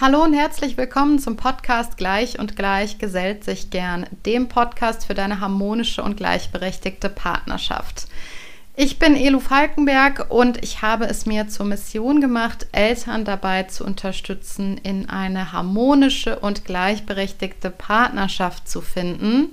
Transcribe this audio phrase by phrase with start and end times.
[0.00, 5.14] Hallo und herzlich willkommen zum Podcast Gleich und Gleich gesellt sich gern, dem Podcast für
[5.14, 8.06] deine harmonische und gleichberechtigte Partnerschaft.
[8.76, 13.82] Ich bin Elu Falkenberg und ich habe es mir zur Mission gemacht, Eltern dabei zu
[13.84, 19.48] unterstützen, in eine harmonische und gleichberechtigte Partnerschaft zu finden.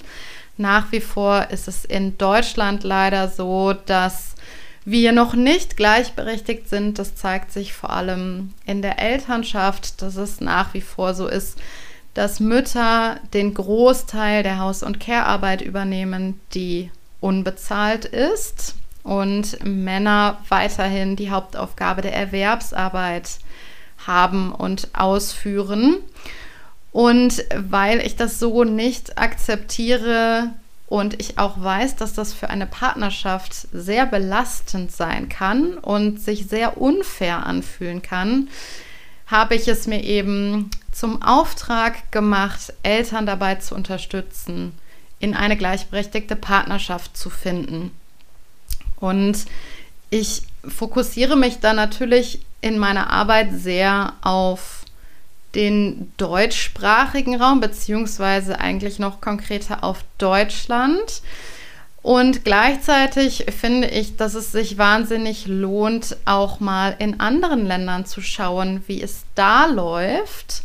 [0.58, 4.36] Nach wie vor ist es in Deutschland leider so, dass
[4.86, 7.00] wir noch nicht gleichberechtigt sind.
[7.00, 11.58] Das zeigt sich vor allem in der Elternschaft, dass es nach wie vor so ist,
[12.14, 21.16] dass Mütter den Großteil der Haus- und Care-Arbeit übernehmen, die unbezahlt ist und Männer weiterhin
[21.16, 23.40] die Hauptaufgabe der Erwerbsarbeit
[24.06, 25.98] haben und ausführen.
[26.92, 30.52] Und weil ich das so nicht akzeptiere,
[30.96, 36.48] und ich auch weiß, dass das für eine Partnerschaft sehr belastend sein kann und sich
[36.48, 38.48] sehr unfair anfühlen kann,
[39.28, 44.72] habe ich es mir eben zum Auftrag gemacht, Eltern dabei zu unterstützen,
[45.20, 47.92] in eine gleichberechtigte Partnerschaft zu finden.
[48.96, 49.48] Und
[50.10, 54.85] ich fokussiere mich da natürlich in meiner Arbeit sehr auf
[55.56, 61.22] den deutschsprachigen Raum, beziehungsweise eigentlich noch konkreter auf Deutschland.
[62.02, 68.22] Und gleichzeitig finde ich, dass es sich wahnsinnig lohnt, auch mal in anderen Ländern zu
[68.22, 70.62] schauen, wie es da läuft.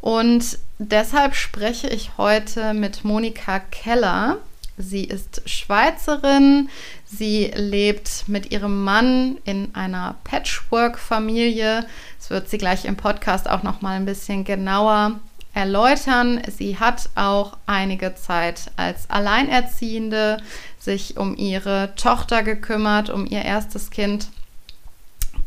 [0.00, 4.38] Und deshalb spreche ich heute mit Monika Keller.
[4.76, 6.68] Sie ist Schweizerin.
[7.04, 11.86] Sie lebt mit ihrem Mann in einer Patchwork-Familie.
[12.18, 15.20] Das wird sie gleich im Podcast auch noch mal ein bisschen genauer
[15.54, 16.42] erläutern.
[16.56, 20.38] Sie hat auch einige Zeit als Alleinerziehende
[20.78, 24.28] sich um ihre Tochter gekümmert, um ihr erstes Kind.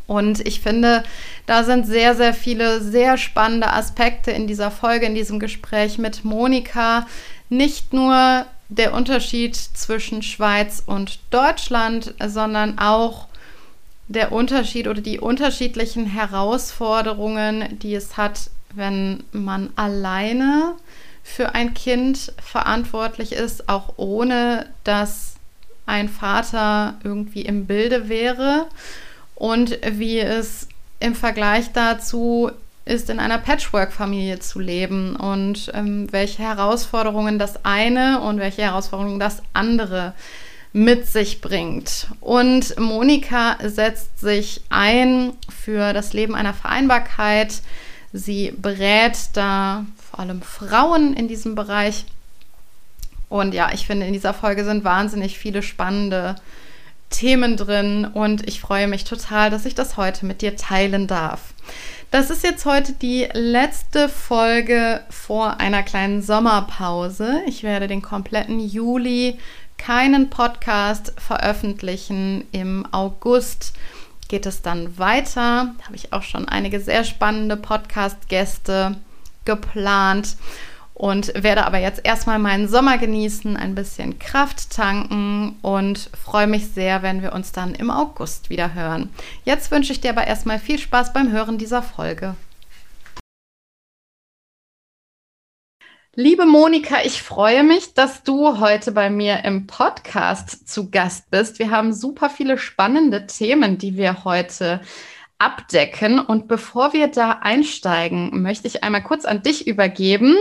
[0.06, 1.02] Und ich finde,
[1.44, 6.24] da sind sehr, sehr viele sehr spannende Aspekte in dieser Folge, in diesem Gespräch mit
[6.24, 7.06] Monika.
[7.50, 13.26] Nicht nur der Unterschied zwischen Schweiz und Deutschland, sondern auch
[14.08, 20.74] der Unterschied oder die unterschiedlichen Herausforderungen, die es hat, wenn man alleine
[21.22, 25.34] für ein Kind verantwortlich ist, auch ohne dass
[25.86, 28.66] ein Vater irgendwie im Bilde wäre.
[29.34, 30.68] Und wie es
[31.00, 32.50] im Vergleich dazu
[32.88, 39.20] ist, in einer Patchwork-Familie zu leben und ähm, welche Herausforderungen das eine und welche Herausforderungen
[39.20, 40.14] das andere
[40.72, 42.08] mit sich bringt.
[42.20, 47.60] Und Monika setzt sich ein für das Leben einer Vereinbarkeit.
[48.12, 52.06] Sie berät da vor allem Frauen in diesem Bereich.
[53.28, 56.36] Und ja, ich finde, in dieser Folge sind wahnsinnig viele spannende
[57.10, 61.54] Themen drin und ich freue mich total, dass ich das heute mit dir teilen darf.
[62.10, 67.42] Das ist jetzt heute die letzte Folge vor einer kleinen Sommerpause.
[67.46, 69.38] Ich werde den kompletten Juli
[69.76, 72.46] keinen Podcast veröffentlichen.
[72.50, 73.74] Im August
[74.28, 75.74] geht es dann weiter.
[75.76, 78.96] Da habe ich auch schon einige sehr spannende Podcast-Gäste
[79.44, 80.38] geplant
[80.98, 86.66] und werde aber jetzt erstmal meinen Sommer genießen, ein bisschen Kraft tanken und freue mich
[86.68, 89.08] sehr, wenn wir uns dann im August wieder hören.
[89.44, 92.34] Jetzt wünsche ich dir aber erstmal viel Spaß beim Hören dieser Folge.
[96.16, 101.60] Liebe Monika, ich freue mich, dass du heute bei mir im Podcast zu Gast bist.
[101.60, 104.80] Wir haben super viele spannende Themen, die wir heute
[105.38, 106.18] abdecken.
[106.18, 110.36] Und bevor wir da einsteigen, möchte ich einmal kurz an dich übergeben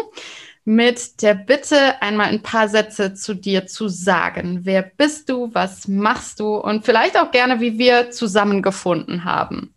[0.68, 4.60] mit der Bitte, einmal ein paar Sätze zu dir zu sagen.
[4.64, 5.50] Wer bist du?
[5.54, 6.58] Was machst du?
[6.58, 9.74] Und vielleicht auch gerne, wie wir zusammengefunden haben.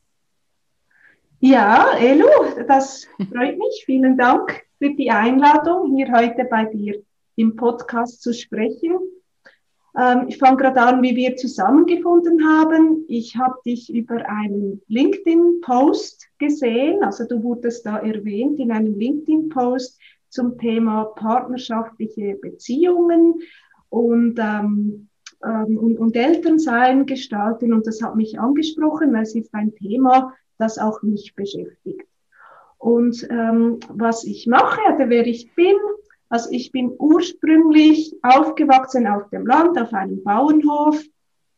[1.39, 2.27] Ja, Elu,
[2.67, 3.85] das freut mich.
[3.87, 7.01] Vielen Dank für die Einladung, hier heute bei dir
[7.37, 8.99] im Podcast zu sprechen.
[9.97, 13.05] Ähm, ich fange gerade an, wie wir zusammengefunden haben.
[13.07, 20.01] Ich habe dich über einen LinkedIn-Post gesehen, also du wurdest da erwähnt in einem LinkedIn-Post
[20.31, 23.41] zum Thema partnerschaftliche Beziehungen
[23.89, 25.09] und, ähm,
[25.45, 27.73] ähm, und, und Elternsein gestalten.
[27.73, 32.07] Und das hat mich angesprochen, weil es ist ein Thema, das auch mich beschäftigt.
[32.79, 35.77] Und ähm, was ich mache oder wer ich bin,
[36.31, 41.03] also ich bin ursprünglich aufgewachsen auf dem Land, auf einem Bauernhof,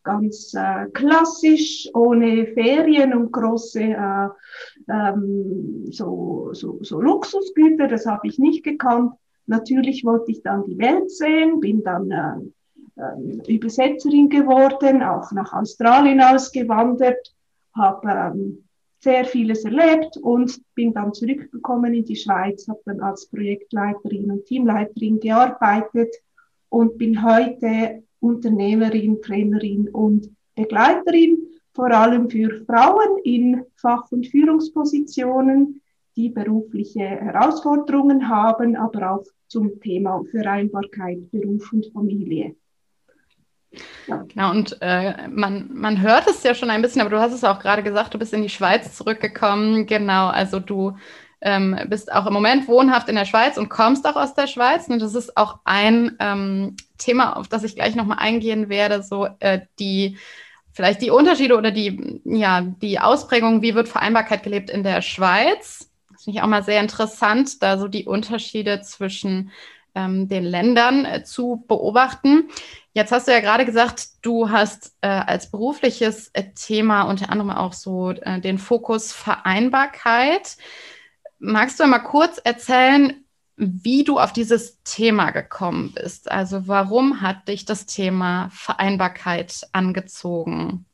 [0.03, 4.29] ganz äh, klassisch, ohne Ferien und große äh,
[4.89, 9.13] ähm, so, so, so Luxusgüter, das habe ich nicht gekannt.
[9.47, 15.53] Natürlich wollte ich dann die Welt sehen, bin dann äh, äh, Übersetzerin geworden, auch nach
[15.53, 17.35] Australien ausgewandert,
[17.75, 18.65] habe ähm,
[19.01, 24.45] sehr vieles erlebt und bin dann zurückgekommen in die Schweiz, habe dann als Projektleiterin und
[24.47, 26.15] Teamleiterin gearbeitet
[26.69, 31.39] und bin heute Unternehmerin, Trainerin und Begleiterin,
[31.75, 35.81] vor allem für Frauen in Fach- und Führungspositionen,
[36.17, 42.55] die berufliche Herausforderungen haben, aber auch zum Thema Vereinbarkeit Beruf und Familie.
[44.07, 44.25] Ja.
[44.29, 47.45] Genau, und äh, man, man hört es ja schon ein bisschen, aber du hast es
[47.45, 49.87] auch gerade gesagt, du bist in die Schweiz zurückgekommen.
[49.87, 50.93] Genau, also du
[51.43, 54.89] ähm, bist auch im Moment wohnhaft in der Schweiz und kommst auch aus der Schweiz.
[54.89, 59.29] Und das ist auch ein ähm, Thema, auf das ich gleich nochmal eingehen werde, so
[59.41, 60.17] äh, die
[60.73, 65.91] vielleicht die Unterschiede oder die, ja, die Ausprägung, wie wird Vereinbarkeit gelebt in der Schweiz.
[66.13, 69.51] Das finde ich auch mal sehr interessant, da so die Unterschiede zwischen
[69.95, 72.49] ähm, den Ländern äh, zu beobachten.
[72.95, 77.51] Jetzt hast du ja gerade gesagt, du hast äh, als berufliches äh, Thema unter anderem
[77.51, 80.57] auch so äh, den Fokus Vereinbarkeit.
[81.45, 83.25] Magst du mal kurz erzählen,
[83.57, 86.31] wie du auf dieses Thema gekommen bist?
[86.31, 90.87] Also warum hat dich das Thema Vereinbarkeit angezogen?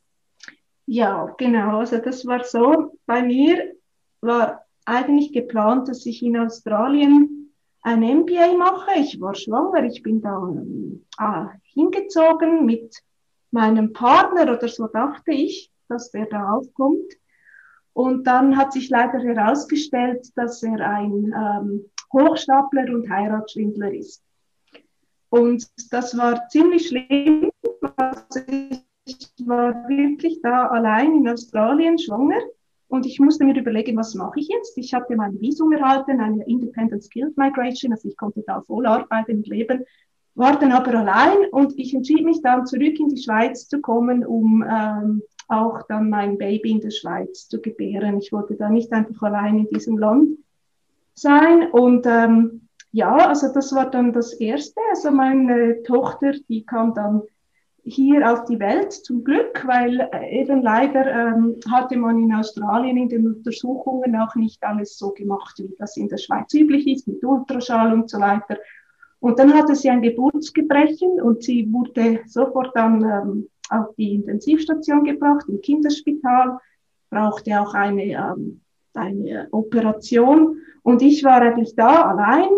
[0.87, 1.81] Ja, genau.
[1.81, 2.99] Also das war so.
[3.05, 3.75] Bei mir
[4.23, 7.53] war eigentlich geplant, dass ich in Australien
[7.83, 8.93] ein MBA mache.
[9.01, 10.51] Ich war schwanger, ich bin da
[11.21, 12.97] äh, hingezogen mit
[13.51, 17.13] meinem Partner oder so dachte ich, dass der da aufkommt.
[17.99, 24.23] Und dann hat sich leider herausgestellt, dass er ein ähm, Hochstapler und Heiratsschwindler ist.
[25.31, 27.51] Und das war ziemlich schlimm.
[27.97, 28.41] Also
[29.05, 32.39] ich war wirklich da allein in Australien schwanger
[32.87, 34.79] und ich musste mir überlegen, was mache ich jetzt?
[34.79, 39.39] Ich hatte mein Visum erhalten, eine Independent Skilled Migration, also ich konnte da voll arbeiten
[39.39, 39.85] und leben,
[40.37, 44.25] war dann aber allein und ich entschied mich dann zurück in die Schweiz zu kommen,
[44.25, 48.19] um ähm, auch dann mein Baby in der Schweiz zu gebären.
[48.19, 50.39] Ich wollte da nicht einfach allein in diesem Land
[51.15, 54.81] sein und ähm, ja, also das war dann das Erste.
[54.91, 57.23] Also meine Tochter, die kam dann
[57.85, 62.97] hier auf die Welt, zum Glück, weil äh, eben leider ähm, hatte man in Australien
[62.97, 67.09] in den Untersuchungen auch nicht alles so gemacht, wie das in der Schweiz üblich ist,
[67.09, 68.59] mit Ultraschall und so weiter.
[69.21, 75.05] Und dann hatte sie ein Geburtsgebrechen und sie wurde sofort dann ähm, auf die Intensivstation
[75.05, 76.59] gebracht, im Kinderspital,
[77.11, 78.61] brauchte auch eine, ähm,
[78.95, 80.59] eine Operation.
[80.83, 82.49] Und ich war eigentlich da allein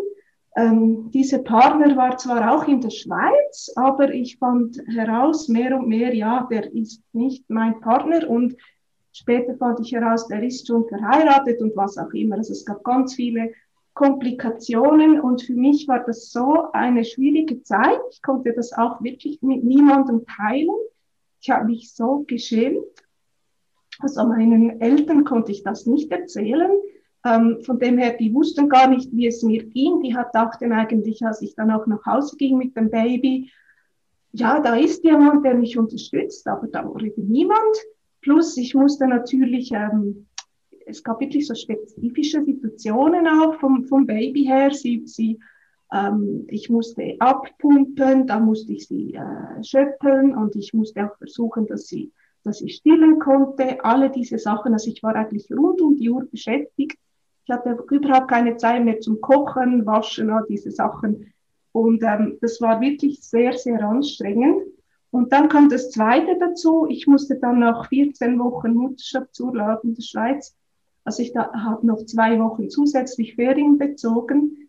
[0.57, 5.89] ähm, dieser Partner war zwar auch in der Schweiz, aber ich fand heraus mehr und
[5.89, 8.57] mehr, ja, der ist nicht mein Partner und
[9.12, 12.37] später fand ich heraus, der ist schon verheiratet und was auch immer.
[12.37, 13.53] Also es gab ganz viele
[13.95, 18.01] Komplikationen und für mich war das so eine schwierige Zeit.
[18.11, 20.69] Ich konnte das auch wirklich mit niemandem teilen.
[21.40, 22.84] Ich habe mich so geschämt.
[23.98, 26.70] Also meinen Eltern konnte ich das nicht erzählen.
[27.25, 30.00] Ähm, von dem her, die wussten gar nicht, wie es mir ging.
[30.00, 33.50] Die hat, dachten eigentlich, als ich dann auch nach Hause ging mit dem Baby,
[34.32, 37.76] ja, da ist jemand, der mich unterstützt, aber da eben niemand.
[38.20, 40.26] Plus, ich musste natürlich, ähm,
[40.87, 44.70] es gab wirklich so spezifische Situationen auch vom, vom Baby her.
[44.70, 45.40] Sie, sie,
[45.92, 51.66] ähm, ich musste abpumpen, da musste ich sie äh, schöpfen und ich musste auch versuchen,
[51.66, 52.12] dass sie,
[52.44, 53.84] dass ich stillen konnte.
[53.84, 56.98] Alle diese Sachen, also ich war eigentlich rund um die Uhr beschäftigt
[57.50, 61.32] ich hatte überhaupt keine Zeit mehr zum Kochen, Waschen, all diese Sachen.
[61.73, 64.62] Und ähm, das war wirklich sehr, sehr anstrengend.
[65.11, 66.87] Und dann kam das Zweite dazu.
[66.88, 70.56] Ich musste dann nach 14 Wochen Mutterschaftsurlaub in der Schweiz,
[71.02, 74.68] also ich habe noch zwei Wochen zusätzlich Ferien bezogen,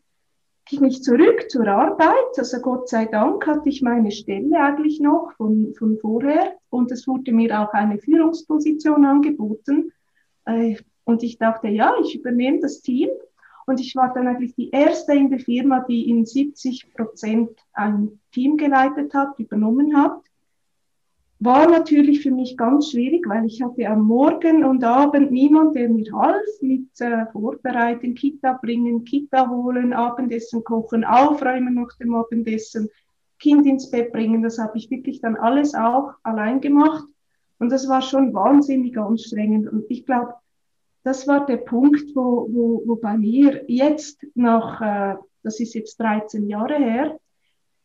[0.72, 2.38] ging ich zurück zur Arbeit.
[2.38, 7.08] Also Gott sei Dank hatte ich meine Stelle eigentlich noch von, von vorher und es
[7.08, 9.92] wurde mir auch eine Führungsposition angeboten.
[10.46, 13.10] Äh, und ich dachte, ja, ich übernehme das Team.
[13.66, 18.22] Und ich war dann eigentlich die erste in der Firma, die in 70 Prozent ein
[18.32, 20.22] Team geleitet hat, übernommen hat.
[21.44, 25.90] War natürlich für mich ganz schwierig, weil ich hatte am Morgen und Abend niemand, der
[25.90, 32.90] mir half mit äh, Vorbereiten, Kita bringen, Kita holen, Abendessen kochen, aufräumen nach dem Abendessen,
[33.40, 34.44] Kind ins Bett bringen.
[34.44, 37.06] Das habe ich wirklich dann alles auch allein gemacht.
[37.58, 39.68] Und das war schon wahnsinnig anstrengend.
[39.68, 40.36] Und ich glaube,
[41.04, 46.00] das war der Punkt, wo, wo, wo bei mir jetzt nach, äh, das ist jetzt
[46.00, 47.18] 13 Jahre her,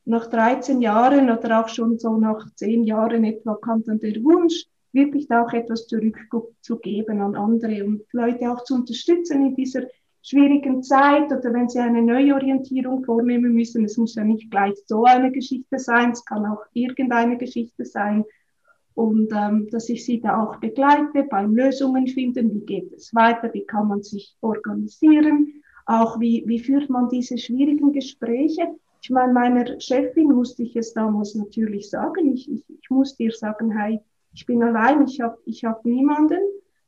[0.07, 4.67] nach 13 Jahren oder auch schon so nach 10 Jahren etwa kam dann der Wunsch,
[4.93, 9.83] wirklich da auch etwas zurückzugeben an andere und Leute auch zu unterstützen in dieser
[10.23, 13.85] schwierigen Zeit oder wenn sie eine Neuorientierung vornehmen müssen.
[13.85, 18.25] Es muss ja nicht gleich so eine Geschichte sein, es kann auch irgendeine Geschichte sein.
[18.95, 23.53] und ähm, dass ich sie da auch begleite beim Lösungen finden, wie geht es weiter,
[23.53, 28.69] wie kann man sich organisieren, auch wie, wie führt man diese schwierigen Gespräche.
[29.07, 33.31] Ich meine, meiner Chefin musste ich es damals natürlich sagen, ich, ich, ich musste ihr
[33.31, 34.01] sagen, hey,
[34.35, 36.41] ich bin allein, ich habe ich hab niemanden,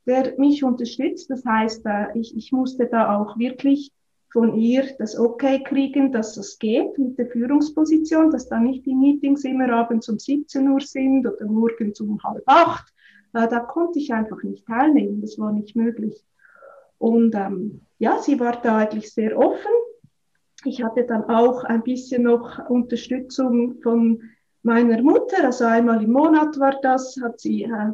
[0.04, 1.30] der mich unterstützt.
[1.30, 3.92] Das heißt, äh, ich, ich musste da auch wirklich
[4.32, 8.96] von ihr das Okay kriegen, dass das geht mit der Führungsposition, dass da nicht die
[8.96, 12.92] Meetings immer abends um 17 Uhr sind oder morgens um halb acht.
[13.32, 16.20] Äh, da konnte ich einfach nicht teilnehmen, das war nicht möglich.
[16.98, 19.70] Und ähm, ja, sie war da eigentlich sehr offen.
[20.64, 24.22] Ich hatte dann auch ein bisschen noch Unterstützung von
[24.62, 27.92] meiner Mutter, also einmal im Monat war das, hat sie äh,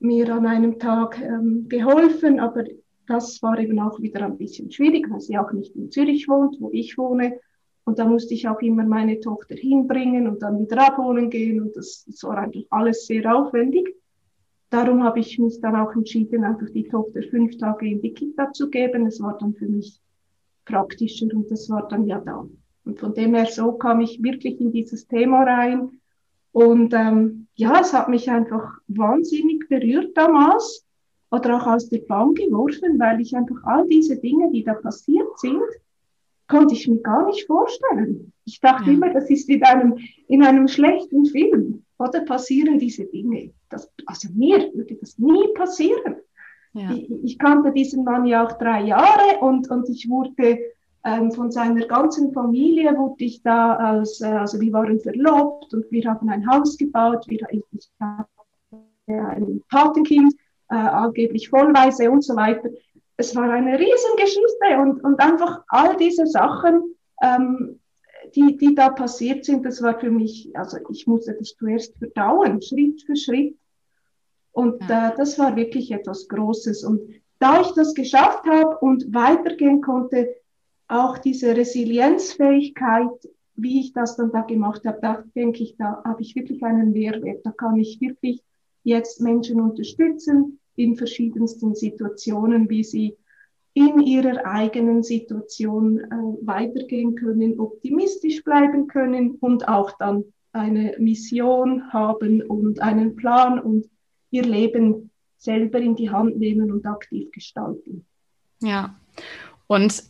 [0.00, 2.64] mir an einem Tag ähm, geholfen, aber
[3.06, 6.56] das war eben auch wieder ein bisschen schwierig, weil sie auch nicht in Zürich wohnt,
[6.58, 7.38] wo ich wohne.
[7.84, 11.60] Und da musste ich auch immer meine Tochter hinbringen und dann wieder abholen gehen.
[11.60, 13.94] Und das, das war eigentlich alles sehr aufwendig.
[14.70, 18.52] Darum habe ich mich dann auch entschieden, einfach die Tochter fünf Tage in die Kita
[18.52, 19.06] zu geben.
[19.06, 20.00] Es war dann für mich
[20.64, 22.46] praktischer und das war dann ja da.
[22.84, 26.00] Und von dem her so kam ich wirklich in dieses Thema rein.
[26.52, 30.84] Und ähm, ja, es hat mich einfach wahnsinnig berührt damals
[31.30, 35.38] oder auch aus der Bahn geworfen, weil ich einfach all diese Dinge, die da passiert
[35.38, 35.62] sind,
[36.46, 38.32] konnte ich mir gar nicht vorstellen.
[38.44, 38.96] Ich dachte ja.
[38.96, 41.82] immer, das ist in einem, in einem schlechten Film.
[41.98, 43.52] Oder passieren diese Dinge?
[43.70, 46.16] Das, also mir würde das nie passieren.
[46.74, 50.58] Ich, ich, kannte diesen Mann ja auch drei Jahre und, und ich wurde
[51.04, 55.84] ähm, von seiner ganzen Familie, wurde ich da als, äh, also wir waren verlobt und
[55.90, 58.28] wir haben ein Haus gebaut, wir, ich, ich hatte
[59.06, 60.34] ein Patenkind
[60.70, 62.70] äh, angeblich vollweise und so weiter.
[63.16, 67.78] Es war eine Riesengeschichte und, und einfach all diese Sachen, ähm,
[68.34, 72.60] die, die da passiert sind, das war für mich, also ich musste das zuerst verdauen,
[72.62, 73.56] Schritt für Schritt.
[74.54, 76.84] Und äh, das war wirklich etwas Großes.
[76.84, 77.00] Und
[77.40, 80.34] da ich das geschafft habe und weitergehen konnte,
[80.86, 83.10] auch diese Resilienzfähigkeit,
[83.56, 86.92] wie ich das dann da gemacht habe, da denke ich, da habe ich wirklich einen
[86.92, 87.44] Mehrwert.
[87.44, 88.42] Da kann ich wirklich
[88.84, 93.16] jetzt Menschen unterstützen in verschiedensten Situationen, wie sie
[93.72, 96.06] in ihrer eigenen Situation äh,
[96.42, 103.86] weitergehen können, optimistisch bleiben können und auch dann eine Mission haben und einen Plan und
[104.34, 108.04] ihr Leben selber in die Hand nehmen und aktiv gestalten.
[108.60, 108.96] Ja,
[109.66, 110.02] und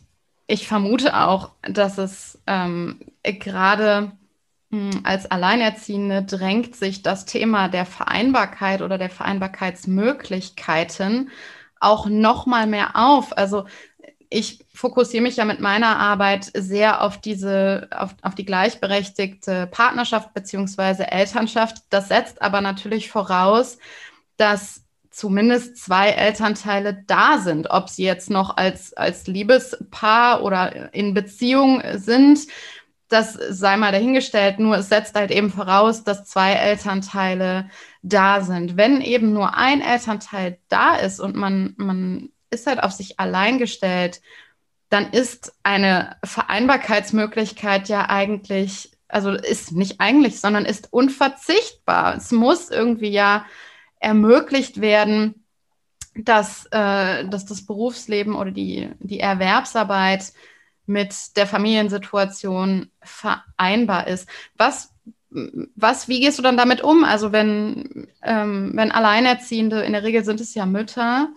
[0.46, 4.12] ich vermute auch, dass es ähm, gerade
[4.70, 11.28] hm, als Alleinerziehende drängt sich das Thema der Vereinbarkeit oder der Vereinbarkeitsmöglichkeiten
[11.80, 13.36] auch noch mal mehr auf.
[13.36, 13.66] Also
[14.30, 20.34] ich fokussiere mich ja mit meiner Arbeit sehr auf diese, auf, auf die gleichberechtigte Partnerschaft
[20.34, 21.78] beziehungsweise Elternschaft.
[21.90, 23.78] Das setzt aber natürlich voraus,
[24.36, 27.70] dass zumindest zwei Elternteile da sind.
[27.70, 32.40] Ob sie jetzt noch als, als Liebespaar oder in Beziehung sind,
[33.08, 37.68] das sei mal dahingestellt, nur es setzt halt eben voraus, dass zwei Elternteile
[38.02, 38.76] da sind.
[38.76, 43.58] Wenn eben nur ein Elternteil da ist und man, man ist halt auf sich allein
[43.58, 44.20] gestellt,
[44.88, 52.16] dann ist eine Vereinbarkeitsmöglichkeit ja eigentlich, also ist nicht eigentlich, sondern ist unverzichtbar.
[52.16, 53.44] Es muss irgendwie ja
[54.04, 55.46] ermöglicht werden,
[56.14, 60.32] dass, äh, dass das Berufsleben oder die, die Erwerbsarbeit
[60.86, 64.28] mit der Familiensituation vereinbar ist.
[64.56, 64.94] Was,
[65.74, 67.02] was, wie gehst du dann damit um?
[67.02, 71.30] Also wenn, ähm, wenn Alleinerziehende, in der Regel sind es ja Mütter,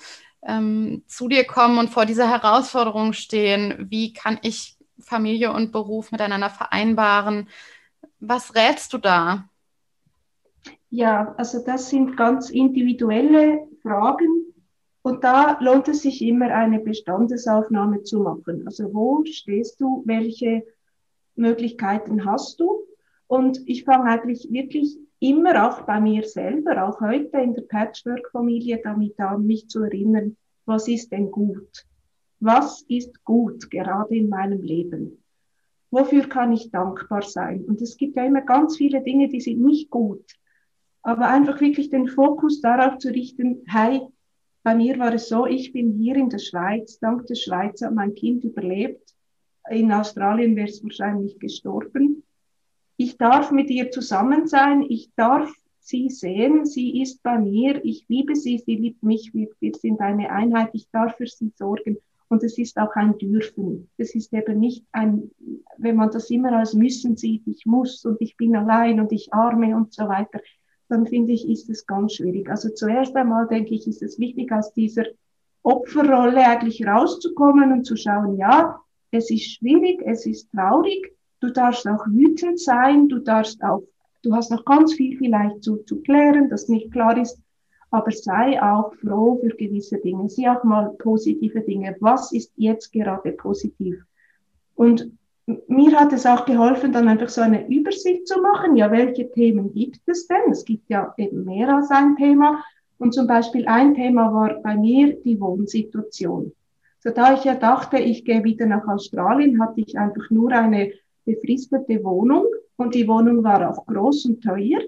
[0.45, 6.11] ähm, zu dir kommen und vor dieser Herausforderung stehen, wie kann ich Familie und Beruf
[6.11, 7.49] miteinander vereinbaren?
[8.19, 9.49] Was rätst du da?
[10.89, 14.47] Ja, also das sind ganz individuelle Fragen,
[15.07, 18.63] und da lohnt es sich immer eine Bestandesaufnahme zu machen.
[18.65, 20.65] Also wo stehst du, welche
[21.37, 22.81] Möglichkeiten hast du?
[23.27, 28.81] Und ich fange eigentlich wirklich immer auch bei mir selber, auch heute in der Patchwork-Familie
[28.83, 31.85] damit an, mich zu erinnern, was ist denn gut?
[32.41, 35.23] Was ist gut gerade in meinem Leben?
[35.89, 37.63] Wofür kann ich dankbar sein?
[37.63, 40.25] Und es gibt ja immer ganz viele Dinge, die sind nicht gut.
[41.07, 44.01] Aber einfach wirklich den Fokus darauf zu richten, hey,
[44.61, 47.93] bei mir war es so, ich bin hier in der Schweiz, dank der Schweiz hat
[47.93, 49.15] mein Kind überlebt.
[49.69, 52.23] In Australien wäre es wahrscheinlich gestorben.
[52.97, 55.49] Ich darf mit ihr zusammen sein, ich darf
[55.79, 60.29] sie sehen, sie ist bei mir, ich liebe sie, sie liebt mich, wir, sind eine
[60.29, 61.99] Einheit, ich darf für sie sorgen.
[62.27, 63.89] Und es ist auch ein Dürfen.
[63.95, 65.31] Es ist eben nicht ein,
[65.77, 69.33] wenn man das immer als müssen sieht, ich muss und ich bin allein und ich
[69.33, 70.41] arme und so weiter.
[70.89, 72.49] Dann finde ich, ist es ganz schwierig.
[72.49, 75.05] Also zuerst einmal denke ich, ist es wichtig, aus dieser
[75.63, 78.79] Opferrolle eigentlich rauszukommen und zu schauen, ja,
[79.11, 83.83] es ist schwierig, es ist traurig, du darfst auch wütend sein, du darfst auch,
[84.23, 87.39] du hast noch ganz viel vielleicht zu, zu klären, das nicht klar ist,
[87.89, 91.95] aber sei auch froh für gewisse Dinge, sieh auch mal positive Dinge.
[91.99, 93.95] Was ist jetzt gerade positiv?
[94.75, 95.11] Und
[95.67, 98.75] mir hat es auch geholfen, dann einfach so eine Übersicht zu machen.
[98.75, 100.51] Ja, welche Themen gibt es denn?
[100.51, 102.63] Es gibt ja eben mehr als ein Thema.
[102.97, 106.51] Und zum Beispiel ein Thema war bei mir die Wohnsituation.
[106.99, 110.91] So da ich ja dachte, ich gehe wieder nach Australien, hatte ich einfach nur eine
[111.25, 114.81] befristete Wohnung und die Wohnung war auch groß und teuer.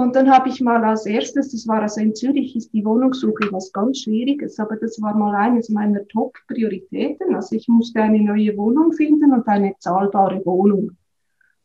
[0.00, 3.52] Und dann habe ich mal als erstes, das war also in Zürich, ist die Wohnungssuche
[3.52, 7.34] was ganz Schwieriges, aber das war mal eines meiner Top-Prioritäten.
[7.34, 10.92] Also ich musste eine neue Wohnung finden und eine zahlbare Wohnung.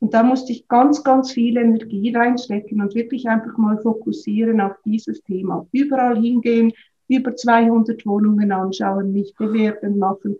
[0.01, 4.73] Und da musste ich ganz, ganz viel Energie reinstecken und wirklich einfach mal fokussieren auf
[4.83, 5.65] dieses Thema.
[5.71, 6.73] Überall hingehen,
[7.07, 10.35] über 200 Wohnungen anschauen, mich bewerben machen.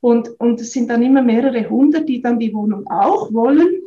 [0.00, 3.82] Und, und es sind dann immer mehrere hundert, die dann die Wohnung auch wollen.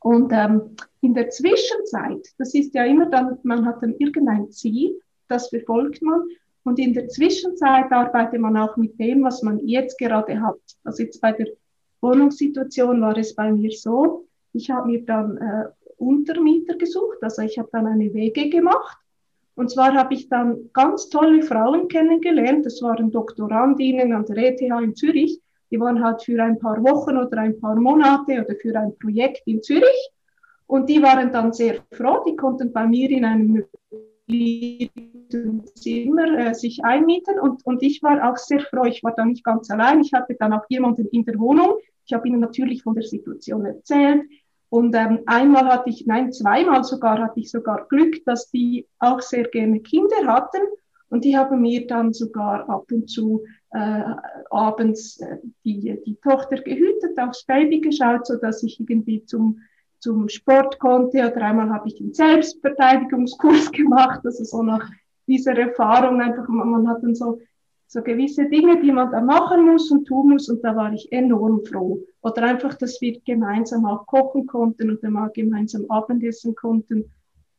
[0.00, 4.98] Und ähm, in der Zwischenzeit, das ist ja immer dann, man hat dann irgendein Ziel,
[5.28, 6.22] das verfolgt man.
[6.64, 10.60] Und in der Zwischenzeit arbeitet man auch mit dem, was man jetzt gerade hat.
[10.84, 11.46] Also jetzt bei der
[12.00, 15.64] Wohnungssituation war es bei mir so, ich habe mir dann äh,
[15.96, 18.98] Untermieter gesucht, also ich habe dann eine Wege gemacht.
[19.54, 24.60] Und zwar habe ich dann ganz tolle Frauen kennengelernt, das waren Doktorandinnen an der ETH
[24.60, 25.40] in Zürich,
[25.70, 29.42] die waren halt für ein paar Wochen oder ein paar Monate oder für ein Projekt
[29.46, 30.10] in Zürich
[30.66, 33.64] und die waren dann sehr froh, die konnten bei mir in einem
[35.74, 38.84] Zimmer äh, sich einmieten und, und ich war auch sehr froh.
[38.84, 40.00] Ich war da nicht ganz allein.
[40.00, 41.74] Ich hatte dann auch jemanden in der Wohnung.
[42.06, 44.22] Ich habe ihnen natürlich von der Situation erzählt.
[44.68, 49.20] Und ähm, einmal hatte ich, nein, zweimal sogar hatte ich sogar Glück, dass die auch
[49.20, 50.62] sehr gerne Kinder hatten.
[51.08, 54.02] Und die haben mir dann sogar ab und zu äh,
[54.50, 59.60] abends äh, die, die Tochter gehütet, aufs Baby geschaut, so dass ich irgendwie zum
[60.00, 64.90] zum Sport konnte oder einmal habe ich einen Selbstverteidigungskurs gemacht, also so nach
[65.26, 67.38] dieser Erfahrung einfach, man hat dann so,
[67.86, 71.12] so gewisse Dinge, die man da machen muss und tun muss und da war ich
[71.12, 72.02] enorm froh.
[72.22, 77.12] Oder einfach, dass wir gemeinsam auch kochen konnten oder mal gemeinsam Abendessen konnten.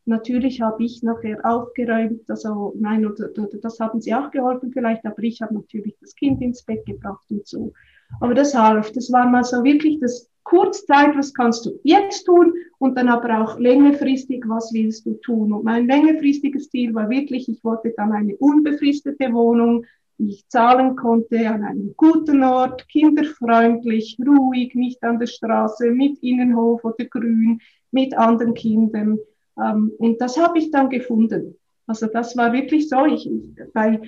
[0.05, 5.05] Natürlich habe ich nachher aufgeräumt, also nein, oder, oder das haben sie auch geholfen vielleicht,
[5.05, 7.71] aber ich habe natürlich das Kind ins Bett gebracht und so.
[8.19, 12.53] Aber das half, das war mal so wirklich das Kurzzeit, was kannst du jetzt tun
[12.79, 15.53] und dann aber auch längerfristig, was willst du tun.
[15.53, 19.85] Und mein längerfristiges Ziel war wirklich, ich wollte dann eine unbefristete Wohnung,
[20.17, 26.19] die ich zahlen konnte, an einem guten Ort, kinderfreundlich, ruhig, nicht an der Straße, mit
[26.21, 27.59] Innenhof oder Grün,
[27.91, 29.19] mit anderen Kindern.
[29.61, 31.55] Ähm, und das habe ich dann gefunden.
[31.87, 33.05] Also das war wirklich so.
[33.05, 33.29] Ich,
[33.73, 33.99] bei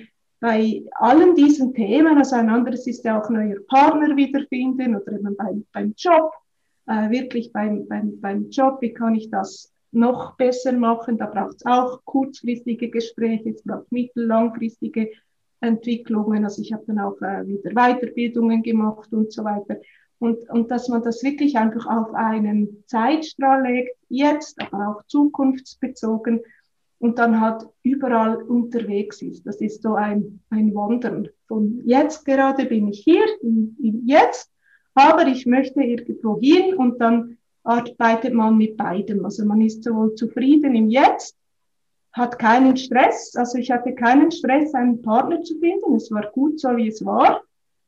[0.44, 5.34] bei allen diesen Themen, also ein anderes ist ja auch neuer Partner wiederfinden oder eben
[5.36, 6.32] beim, beim Job,
[6.86, 11.16] äh, wirklich beim, beim, beim Job, wie kann ich das noch besser machen?
[11.16, 15.12] Da braucht es auch kurzfristige Gespräche, es braucht mittel-, langfristige
[15.60, 16.44] Entwicklungen.
[16.44, 19.80] Also ich habe dann auch äh, wieder Weiterbildungen gemacht und so weiter.
[20.24, 26.40] Und, und dass man das wirklich einfach auf einen Zeitstrahl legt, jetzt, aber auch zukunftsbezogen,
[26.98, 29.46] und dann halt überall unterwegs ist.
[29.46, 31.28] Das ist so ein, ein Wandern.
[31.46, 34.50] Von jetzt gerade bin ich hier, in, in jetzt,
[34.94, 39.22] aber ich möchte irgendwo hin und dann arbeitet man mit beidem.
[39.26, 41.36] Also man ist sowohl zufrieden im Jetzt,
[42.14, 43.34] hat keinen Stress.
[43.36, 45.96] Also ich hatte keinen Stress, einen Partner zu finden.
[45.96, 47.42] Es war gut so, wie es war.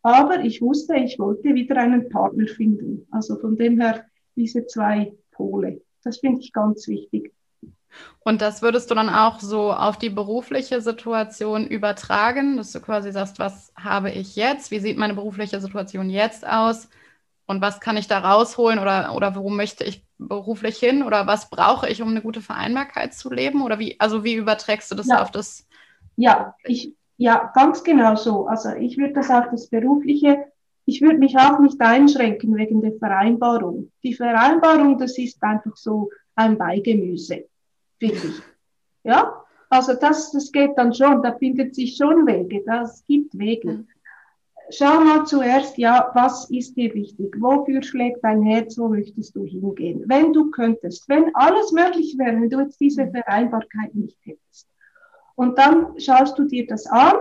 [0.07, 3.09] Aber ich wusste, ich wollte wieder einen Partner finden.
[3.11, 4.05] Also von dem her
[4.37, 5.81] diese zwei Pole.
[6.05, 7.33] Das finde ich ganz wichtig.
[8.21, 13.11] Und das würdest du dann auch so auf die berufliche Situation übertragen, dass du quasi
[13.11, 14.71] sagst, was habe ich jetzt?
[14.71, 16.89] Wie sieht meine berufliche Situation jetzt aus?
[17.47, 21.03] Und was kann ich da rausholen oder, oder wo möchte ich beruflich hin?
[21.03, 23.61] Oder was brauche ich, um eine gute Vereinbarkeit zu leben?
[23.61, 25.21] Oder wie, also wie überträgst du das ja.
[25.21, 25.67] auf das?
[26.15, 28.47] Ja, ich, ja, ganz genau so.
[28.47, 30.47] Also ich würde das auf das Berufliche,
[30.85, 33.91] ich würde mich auch nicht einschränken wegen der Vereinbarung.
[34.03, 37.45] Die Vereinbarung, das ist einfach so ein Beigemüse
[37.99, 38.43] finde ich.
[39.05, 43.85] Ja, also das, das geht dann schon, da findet sich schon Wege, das gibt Wege.
[44.71, 47.37] Schau mal zuerst, ja, was ist dir wichtig?
[47.39, 48.77] Wofür schlägt dein Herz?
[48.77, 50.03] Wo möchtest du hingehen?
[50.07, 54.69] Wenn du könntest, wenn alles möglich wäre, wenn du jetzt diese Vereinbarkeit nicht hättest.
[55.37, 57.15] Und dann schaust du dir das an,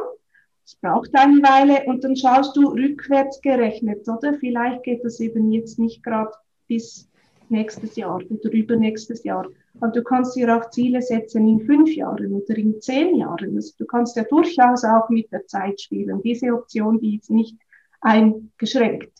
[0.65, 4.34] es braucht eine Weile, und dann schaust du rückwärts gerechnet, oder?
[4.34, 6.32] Vielleicht geht das eben jetzt nicht gerade
[6.67, 7.08] bis
[7.49, 9.47] nächstes Jahr oder übernächstes Jahr.
[9.80, 13.56] Aber du kannst dir auch Ziele setzen in fünf Jahren oder in zehn Jahren.
[13.56, 16.21] Also du kannst ja durchaus auch mit der Zeit spielen.
[16.23, 17.58] Diese Option, die ist nicht
[18.01, 19.12] eingeschränkt.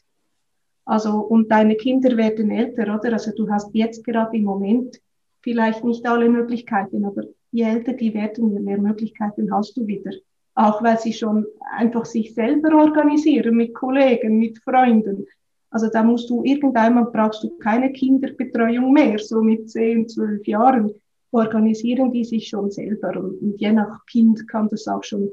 [0.86, 3.14] Also, und deine Kinder werden älter, oder?
[3.14, 5.00] Also du hast jetzt gerade im Moment
[5.42, 7.24] vielleicht nicht alle Möglichkeiten, aber
[7.56, 10.12] je älter die werden, je mehr Möglichkeiten hast du wieder.
[10.56, 11.46] Auch weil sie schon
[11.78, 15.26] einfach sich selber organisieren mit Kollegen, mit Freunden.
[15.70, 20.91] Also da musst du irgendeinmal brauchst du keine Kinderbetreuung mehr, so mit zehn, zwölf Jahren
[21.32, 25.30] organisieren die sich schon selber und, und je nach Kind kann das auch schon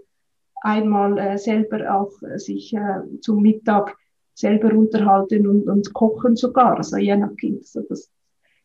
[0.62, 3.96] einmal äh, selber auch äh, sich äh, zum Mittag
[4.34, 7.60] selber unterhalten und, und kochen sogar, also je nach Kind.
[7.60, 8.10] Also das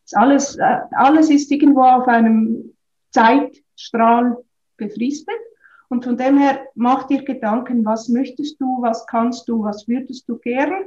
[0.04, 2.72] ist alles, äh, alles ist irgendwo auf einem
[3.10, 4.36] Zeitstrahl
[4.76, 5.34] befristet.
[5.88, 10.28] Und von dem her mach dir Gedanken, was möchtest du, was kannst du, was würdest
[10.28, 10.84] du gern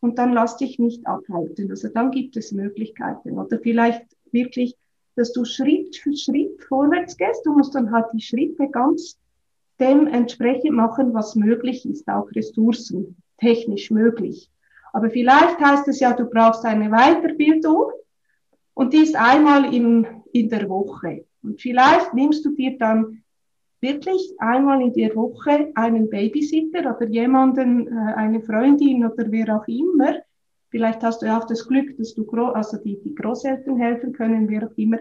[0.00, 1.70] und dann lass dich nicht abhalten.
[1.70, 3.38] Also dann gibt es Möglichkeiten.
[3.38, 4.76] Oder vielleicht wirklich,
[5.16, 7.46] dass du Schritt für Schritt vorwärts gehst.
[7.46, 9.18] Du musst dann halt die Schritte ganz
[9.80, 14.50] dementsprechend machen, was möglich ist, auch Ressourcen technisch möglich.
[14.92, 17.92] Aber vielleicht heißt es ja, du brauchst eine Weiterbildung
[18.74, 21.24] und die ist einmal in, in der Woche.
[21.42, 23.22] Und vielleicht nimmst du dir dann
[23.80, 29.66] wirklich einmal in der Woche einen Babysitter oder jemanden, äh, eine Freundin oder wer auch
[29.66, 30.14] immer.
[30.70, 34.48] Vielleicht hast du ja auch das Glück, dass du, also die, die Großeltern helfen können,
[34.48, 34.98] wer auch immer.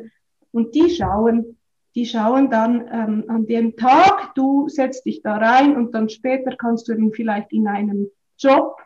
[0.52, 1.58] Und die schauen,
[1.96, 6.56] die schauen dann ähm, an dem Tag, du setzt dich da rein und dann später
[6.56, 8.78] kannst du dann vielleicht in einem Job,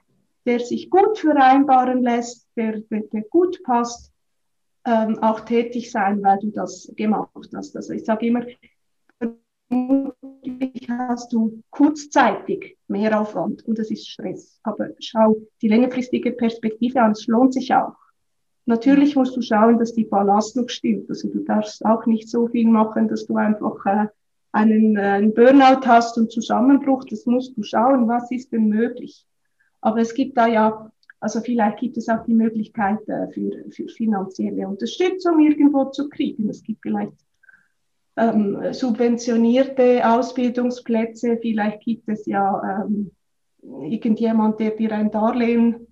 [0.46, 4.12] der sich gut vereinbaren lässt, der, der, der gut passt,
[4.86, 7.76] ähm, auch tätig sein, weil du das gemacht hast.
[7.76, 8.46] Also ich sage immer,
[9.68, 14.60] vermutlich hast du kurzzeitig mehr Aufwand und das ist Stress.
[14.64, 17.96] Aber schau die längerfristige Perspektive an, es lohnt sich auch.
[18.68, 21.10] Natürlich musst du schauen, dass die Belastung stimmt.
[21.10, 24.08] Also du darfst auch nicht so viel machen, dass du einfach äh,
[24.52, 27.06] einen, äh, einen Burnout hast und Zusammenbruch.
[27.06, 29.26] Das musst du schauen, was ist denn möglich.
[29.82, 30.92] Aber es gibt da ja,
[31.26, 36.48] also vielleicht gibt es auch die Möglichkeit äh, für, für finanzielle Unterstützung irgendwo zu kriegen.
[36.50, 37.14] Es gibt vielleicht
[38.16, 41.40] ähm, subventionierte Ausbildungsplätze.
[41.42, 43.10] Vielleicht gibt es ja ähm,
[43.82, 45.88] irgendjemand, der dir ein Darlehen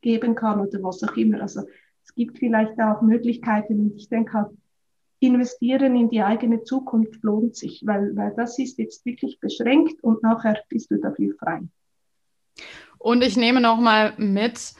[0.00, 1.42] geben kann oder was auch immer.
[1.42, 1.62] Also
[2.04, 4.48] es gibt vielleicht auch Möglichkeiten und ich denke
[5.18, 10.22] investieren in die eigene Zukunft lohnt sich, weil, weil das ist jetzt wirklich beschränkt und
[10.22, 11.62] nachher bist du dafür frei.
[13.08, 14.74] Und ich nehme nochmal mit,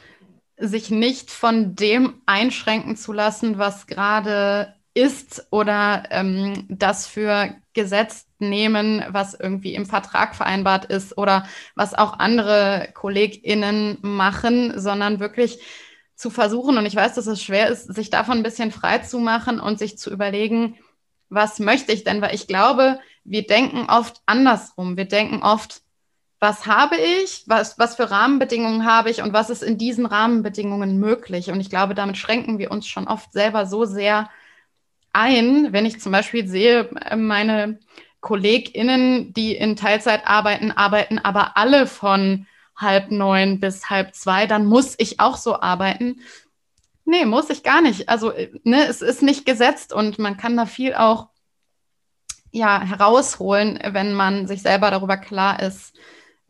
[0.55, 8.27] sich nicht von dem einschränken zu lassen, was gerade ist oder ähm, das für gesetzt
[8.37, 15.59] nehmen, was irgendwie im Vertrag vereinbart ist oder was auch andere KollegInnen machen, sondern wirklich
[16.13, 19.17] zu versuchen, und ich weiß, dass es schwer ist, sich davon ein bisschen frei zu
[19.17, 20.75] machen und sich zu überlegen,
[21.29, 22.21] was möchte ich denn?
[22.21, 24.97] Weil ich glaube, wir denken oft andersrum.
[24.97, 25.81] Wir denken oft,
[26.39, 30.97] was habe ich, was, was für Rahmenbedingungen habe ich und was ist in diesen Rahmenbedingungen
[30.97, 31.51] möglich.
[31.51, 34.29] Und ich glaube, damit schränken wir uns schon oft selber so sehr
[35.11, 37.79] ein, wenn ich zum Beispiel sehe, äh, meine
[38.21, 44.65] KollegInnen, die in Teilzeit arbeiten, arbeiten aber alle von halb neun bis halb zwei, dann
[44.65, 46.21] muss ich auch so arbeiten.
[47.03, 48.07] Nee, muss ich gar nicht.
[48.07, 51.27] Also, äh, ne, es ist nicht gesetzt und man kann da viel auch
[52.51, 55.95] ja, herausholen, wenn man sich selber darüber klar ist,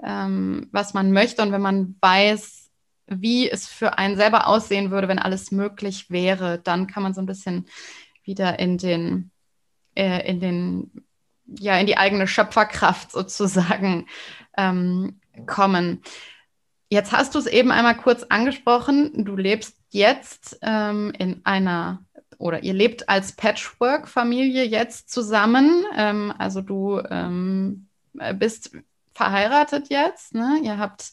[0.03, 2.69] ähm, was man möchte und wenn man weiß,
[3.09, 7.21] wie es für einen selber aussehen würde, wenn alles möglich wäre, dann kann man so
[7.21, 7.65] ein bisschen
[8.23, 9.31] wieder in den,
[9.95, 11.05] äh, in den,
[11.45, 14.07] ja, in die eigene Schöpferkraft sozusagen
[14.57, 16.01] ähm, kommen.
[16.89, 19.25] Jetzt hast du es eben einmal kurz angesprochen.
[19.25, 22.03] Du lebst jetzt ähm, in einer
[22.37, 25.83] oder ihr lebt als Patchwork-Familie jetzt zusammen.
[25.95, 27.89] Ähm, also du ähm,
[28.35, 28.71] bist
[29.19, 30.33] verheiratet jetzt.
[30.33, 30.61] Ne?
[30.63, 31.11] Ihr habt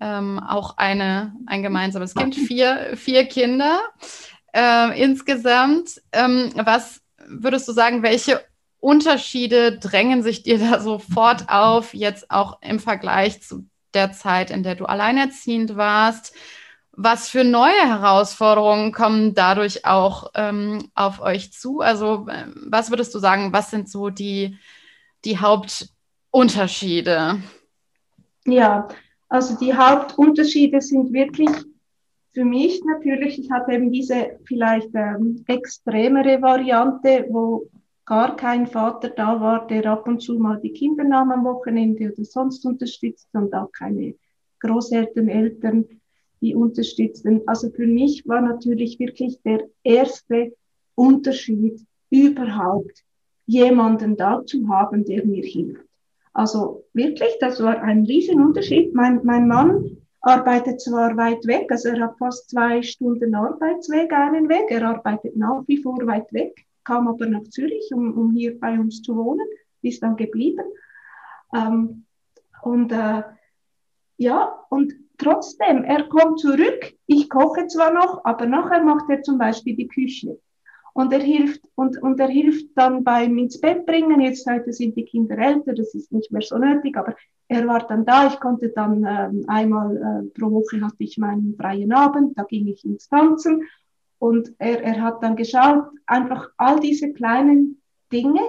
[0.00, 3.80] ähm, auch eine, ein gemeinsames Kind, vier, vier Kinder
[4.52, 6.02] äh, insgesamt.
[6.10, 8.44] Ähm, was würdest du sagen, welche
[8.80, 14.64] Unterschiede drängen sich dir da sofort auf, jetzt auch im Vergleich zu der Zeit, in
[14.64, 16.34] der du alleinerziehend warst?
[16.98, 21.80] Was für neue Herausforderungen kommen dadurch auch ähm, auf euch zu?
[21.80, 24.58] Also, äh, was würdest du sagen, was sind so die,
[25.24, 25.38] die
[26.36, 27.40] Hauptunterschiede?
[28.44, 28.88] Ja,
[29.30, 31.48] also die Hauptunterschiede sind wirklich
[32.34, 37.70] für mich natürlich, ich hatte eben diese vielleicht ähm, extremere Variante, wo
[38.04, 42.12] gar kein Vater da war, der ab und zu mal die Kinder nahm am Wochenende
[42.12, 44.14] oder sonst unterstützt und auch keine
[44.60, 45.86] Großeltern, Eltern,
[46.42, 47.40] die unterstützen.
[47.46, 50.52] Also für mich war natürlich wirklich der erste
[50.94, 53.04] Unterschied überhaupt,
[53.46, 55.85] jemanden da zu haben, der mir hilft.
[56.36, 58.94] Also wirklich, das war ein Riesenunterschied.
[58.94, 64.46] Mein, mein Mann arbeitet zwar weit weg, also er hat fast zwei Stunden Arbeitsweg einen
[64.50, 68.60] Weg, er arbeitet nach wie vor weit weg, kam aber nach Zürich, um, um hier
[68.60, 69.46] bei uns zu wohnen,
[69.80, 70.66] ist dann geblieben.
[71.54, 72.04] Ähm,
[72.60, 73.22] und äh,
[74.18, 79.38] ja, und trotzdem, er kommt zurück, ich koche zwar noch, aber nachher macht er zum
[79.38, 80.38] Beispiel die Küche.
[80.96, 84.18] Und er hilft, und, und er hilft dann beim ins Bett bringen.
[84.22, 87.14] Jetzt heute sind die Kinder älter, das ist nicht mehr so nötig, aber
[87.48, 88.28] er war dann da.
[88.28, 92.66] Ich konnte dann ähm, einmal äh, pro Woche hatte ich meinen freien Abend, da ging
[92.68, 93.64] ich ins Tanzen.
[94.18, 98.40] Und er, er hat dann geschaut, einfach all diese kleinen Dinge.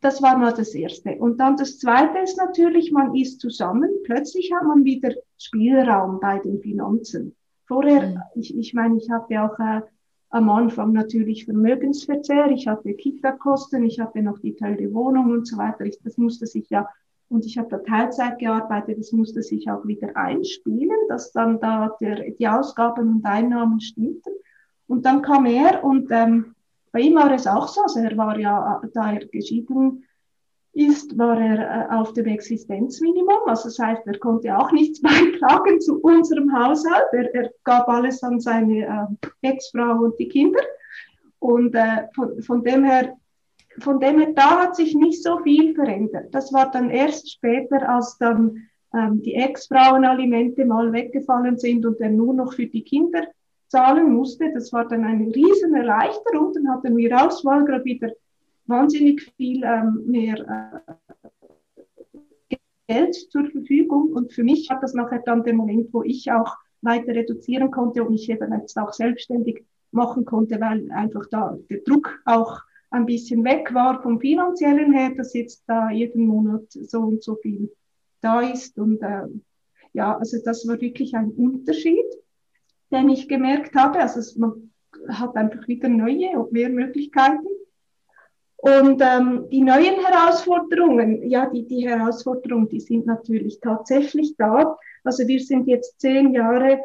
[0.00, 1.14] Das war mal das Erste.
[1.14, 3.90] Und dann das Zweite ist natürlich, man ist zusammen.
[4.02, 7.36] Plötzlich hat man wieder Spielraum bei den Finanzen.
[7.68, 8.22] Vorher, mhm.
[8.34, 9.82] ich, ich meine, ich habe ja auch äh,
[10.30, 15.56] am Anfang natürlich Vermögensverzehr, ich hatte Kita-Kosten, ich hatte noch die teure Wohnung und so
[15.56, 15.84] weiter.
[15.84, 16.88] Ich, das musste sich ja,
[17.28, 21.96] und ich habe da Teilzeit gearbeitet, das musste sich auch wieder einspielen, dass dann da
[22.00, 24.32] der, die Ausgaben und Einnahmen stimmten.
[24.88, 26.54] Und dann kam er und ähm,
[26.92, 30.05] bei ihm war es auch so, also er war ja, da er geschieden
[30.76, 33.46] ist, war er äh, auf dem Existenzminimum.
[33.46, 37.06] Also das heißt, er konnte auch nichts beitragen zu unserem Haushalt.
[37.12, 38.84] Er, er gab alles an seine
[39.42, 40.60] äh, Ex-Frau und die Kinder.
[41.38, 43.14] Und äh, von, von dem her,
[43.78, 46.28] von dem her, da hat sich nicht so viel verändert.
[46.32, 52.10] Das war dann erst später, als dann ähm, die Ex-Frauen-Alimente mal weggefallen sind und er
[52.10, 53.22] nur noch für die Kinder
[53.68, 54.52] zahlen musste.
[54.52, 56.52] Das war dann eine riesen Erleichterung.
[56.52, 58.10] Dann hatten wir Auswahl gerade wieder
[58.66, 62.56] wahnsinnig viel ähm, mehr äh,
[62.88, 64.12] Geld zur Verfügung.
[64.12, 68.02] Und für mich war das nachher dann der Moment, wo ich auch weiter reduzieren konnte
[68.02, 73.06] und mich eben jetzt auch selbstständig machen konnte, weil einfach da der Druck auch ein
[73.06, 77.72] bisschen weg war vom finanziellen her, dass jetzt da jeden Monat so und so viel
[78.20, 78.78] da ist.
[78.78, 79.24] Und äh,
[79.92, 82.06] ja, also das war wirklich ein Unterschied,
[82.92, 83.98] den ich gemerkt habe.
[83.98, 84.70] Also es, man
[85.08, 87.46] hat einfach wieder neue und mehr Möglichkeiten.
[88.58, 94.76] Und ähm, die neuen Herausforderungen, ja, die, die Herausforderungen, die sind natürlich tatsächlich da.
[95.04, 96.80] Also wir sind jetzt zehn Jahre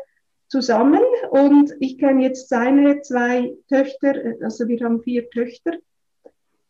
[0.48, 5.72] zusammen und ich kenne jetzt seine zwei Töchter, also wir haben vier Töchter,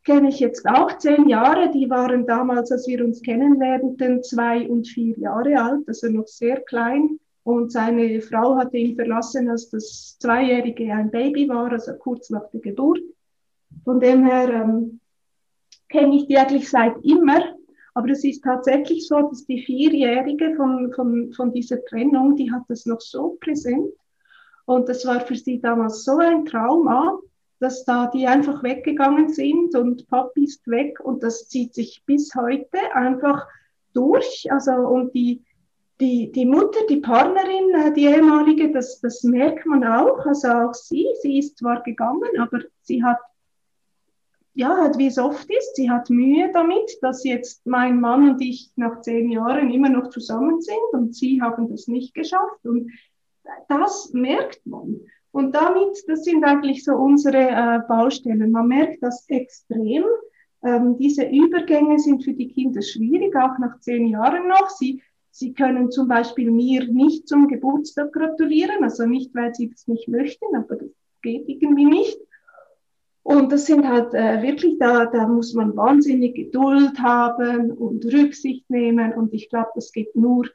[0.03, 1.71] kenne ich jetzt auch zehn Jahre.
[1.71, 6.61] Die waren damals, als wir uns kennenlernten, zwei und vier Jahre alt, also noch sehr
[6.61, 7.19] klein.
[7.43, 12.47] Und seine Frau hatte ihn verlassen, als das Zweijährige ein Baby war, also kurz nach
[12.51, 13.01] der Geburt.
[13.83, 14.99] Von dem her ähm,
[15.89, 17.41] kenne ich die eigentlich seit immer.
[17.93, 22.63] Aber es ist tatsächlich so, dass die Vierjährige von, von, von dieser Trennung, die hat
[22.69, 23.93] das noch so präsent.
[24.65, 27.19] Und das war für sie damals so ein Trauma,
[27.59, 32.33] dass da die einfach weggegangen sind und Papi ist weg und das zieht sich bis
[32.35, 33.45] heute einfach
[33.93, 34.47] durch.
[34.49, 35.43] Also und die,
[35.99, 40.25] die, die Mutter, die Partnerin, äh, die ehemalige, das, das merkt man auch.
[40.25, 43.19] Also auch sie, sie ist zwar gegangen, aber sie hat
[44.53, 48.41] ja, halt wie es oft ist, sie hat Mühe damit, dass jetzt mein Mann und
[48.41, 52.65] ich nach zehn Jahren immer noch zusammen sind und sie haben das nicht geschafft.
[52.65, 52.91] Und
[53.69, 54.99] das merkt man.
[55.31, 58.51] Und damit, das sind eigentlich so unsere äh, Baustellen.
[58.51, 60.03] Man merkt das extrem.
[60.63, 64.69] Ähm, diese Übergänge sind für die Kinder schwierig, auch nach zehn Jahren noch.
[64.69, 69.87] Sie, sie können zum Beispiel mir nicht zum Geburtstag gratulieren, also nicht, weil sie das
[69.87, 70.89] nicht möchten, aber das
[71.21, 72.19] geht irgendwie nicht.
[73.23, 78.69] Und das sind halt äh, wirklich, da, da muss man wahnsinnig Geduld haben und Rücksicht
[78.69, 79.13] nehmen.
[79.13, 80.47] Und ich glaube, das geht nur,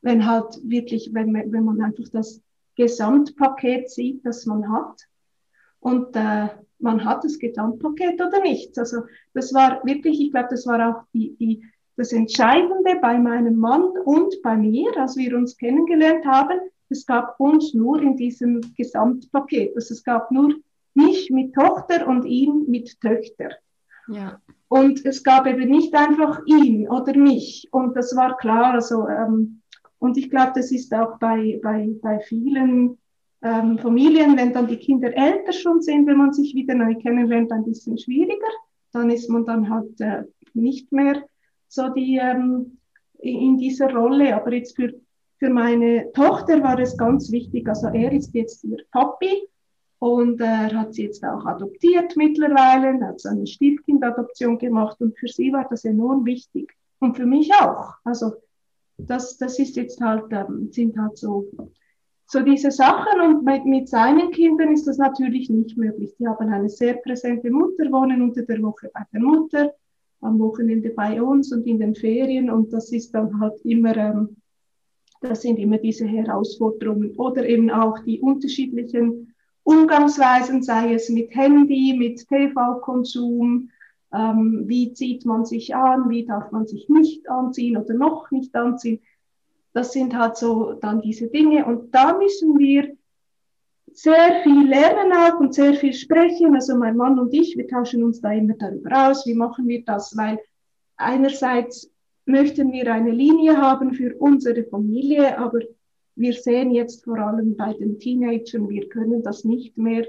[0.00, 2.40] wenn halt wirklich, wenn, wenn man einfach das
[2.76, 5.02] Gesamtpaket sieht, das man hat.
[5.80, 8.78] Und äh, man hat das Gesamtpaket oder nicht.
[8.78, 9.02] Also
[9.34, 11.62] das war wirklich, ich glaube, das war auch die, die,
[11.96, 16.58] das Entscheidende bei meinem Mann und bei mir, als wir uns kennengelernt haben.
[16.88, 19.74] Es gab uns nur in diesem Gesamtpaket.
[19.76, 20.54] Also es gab nur
[20.94, 23.50] mich mit Tochter und ihn mit Töchter.
[24.08, 24.40] Ja.
[24.68, 27.68] Und es gab eben nicht einfach ihn oder mich.
[27.70, 28.74] Und das war klar.
[28.74, 29.60] Also, ähm,
[29.98, 32.98] und ich glaube, das ist auch bei, bei, bei vielen
[33.42, 37.52] ähm, Familien, wenn dann die Kinder älter schon sind, wenn man sich wieder neu kennenlernt,
[37.52, 38.52] ein bisschen schwieriger.
[38.92, 41.22] Dann ist man dann halt äh, nicht mehr
[41.68, 42.78] so die ähm,
[43.18, 44.34] in dieser Rolle.
[44.34, 44.92] Aber jetzt für,
[45.38, 47.68] für meine Tochter war es ganz wichtig.
[47.68, 49.48] Also er ist jetzt ihr Papi
[50.04, 55.18] und er hat sie jetzt auch adoptiert mittlerweile, er hat so eine Stiefkindadoption gemacht und
[55.18, 56.74] für sie war das enorm wichtig.
[56.98, 57.94] Und für mich auch.
[58.04, 58.34] Also
[58.98, 61.48] das, das ist jetzt halt, ähm, sind halt so,
[62.26, 66.14] so diese Sachen und mit, mit seinen Kindern ist das natürlich nicht möglich.
[66.18, 69.72] Die haben eine sehr präsente Mutter, wohnen unter der Woche bei der Mutter,
[70.20, 74.36] am Wochenende bei uns und in den Ferien und das ist dann halt immer, ähm,
[75.22, 79.30] das sind immer diese Herausforderungen oder eben auch die unterschiedlichen
[79.64, 83.70] Umgangsweisen, sei es mit Handy, mit TV-Konsum,
[84.12, 88.54] ähm, wie zieht man sich an, wie darf man sich nicht anziehen oder noch nicht
[88.54, 89.00] anziehen.
[89.72, 92.96] Das sind halt so dann diese Dinge und da müssen wir
[93.92, 96.54] sehr viel lernen auch und sehr viel sprechen.
[96.54, 99.84] Also mein Mann und ich, wir tauschen uns da immer darüber aus, wie machen wir
[99.84, 100.38] das, weil
[100.96, 101.90] einerseits
[102.26, 105.60] möchten wir eine Linie haben für unsere Familie, aber
[106.16, 110.06] wir sehen jetzt vor allem bei den Teenagern, wir können das nicht mehr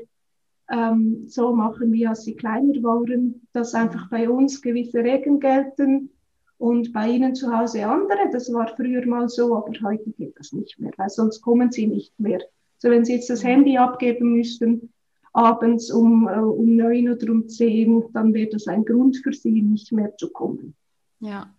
[0.70, 6.10] ähm, so machen, wie als sie kleiner waren, dass einfach bei uns gewisse Regeln gelten
[6.58, 8.30] und bei ihnen zu Hause andere.
[8.32, 11.88] Das war früher mal so, aber heute geht das nicht mehr, weil sonst kommen sie
[11.88, 12.40] nicht mehr
[12.78, 14.94] so wenn Sie jetzt das Handy abgeben müssten,
[15.34, 19.62] abends um, äh, um neun oder um zehn, dann wäre das ein Grund für Sie,
[19.62, 20.76] nicht mehr zu kommen.
[21.20, 21.54] Ja.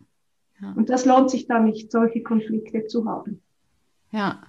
[0.61, 0.73] ja.
[0.77, 3.43] Und das lohnt sich dann nicht, solche Konflikte zu haben.
[4.17, 4.41] Ja.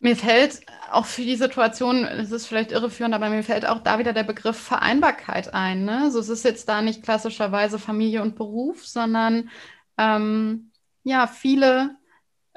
[0.00, 0.60] Mir fällt
[0.90, 4.24] auch für die Situation, es ist vielleicht irreführend, aber mir fällt auch da wieder der
[4.24, 5.84] Begriff Vereinbarkeit ein.
[5.84, 6.02] Ne?
[6.02, 9.48] Also es ist jetzt da nicht klassischerweise Familie und Beruf, sondern
[9.96, 10.72] ähm,
[11.04, 11.96] ja, viele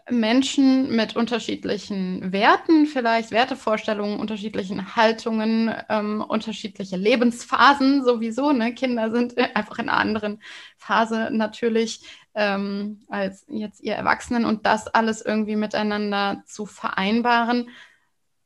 [0.09, 8.51] Menschen mit unterschiedlichen Werten, vielleicht Wertevorstellungen, unterschiedlichen Haltungen, ähm, unterschiedliche Lebensphasen sowieso.
[8.53, 8.73] Ne?
[8.73, 10.41] Kinder sind einfach in einer anderen
[10.77, 12.01] Phase natürlich
[12.35, 17.69] ähm, als jetzt ihr Erwachsenen und das alles irgendwie miteinander zu vereinbaren.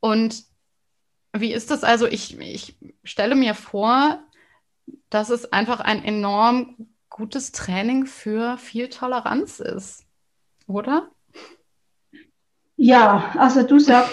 [0.00, 0.44] Und
[1.32, 2.06] wie ist das also?
[2.06, 4.22] Ich, ich stelle mir vor,
[5.10, 10.04] dass es einfach ein enorm gutes Training für viel Toleranz ist,
[10.66, 11.10] oder?
[12.76, 14.12] Ja, also du sagst,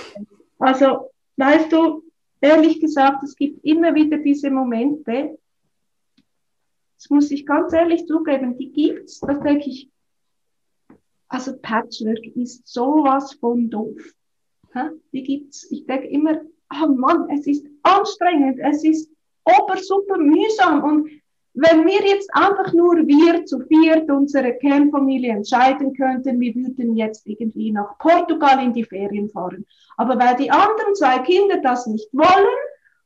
[0.59, 2.03] also weißt du,
[2.39, 5.37] ehrlich gesagt, es gibt immer wieder diese Momente,
[7.01, 9.89] das muss ich ganz ehrlich zugeben, die gibt's, da denke ich,
[11.29, 13.97] also Patchwork ist sowas von doof.
[15.11, 19.09] Die gibt's, ich denke immer, oh Mann, es ist anstrengend, es ist
[19.43, 21.09] obersuper mühsam und
[21.53, 27.25] wenn wir jetzt einfach nur wir zu viert unsere Kernfamilie entscheiden könnten, wir würden jetzt
[27.25, 29.65] irgendwie nach Portugal in die Ferien fahren.
[29.97, 32.57] Aber weil die anderen zwei Kinder das nicht wollen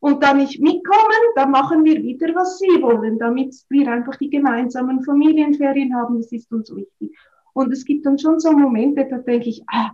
[0.05, 4.29] und da nicht mitkommen, dann machen wir wieder, was sie wollen, damit wir einfach die
[4.29, 6.17] gemeinsamen Familienferien haben.
[6.17, 7.17] Das ist uns wichtig.
[7.53, 9.89] Und es gibt dann schon so Momente, da denke ich, ah,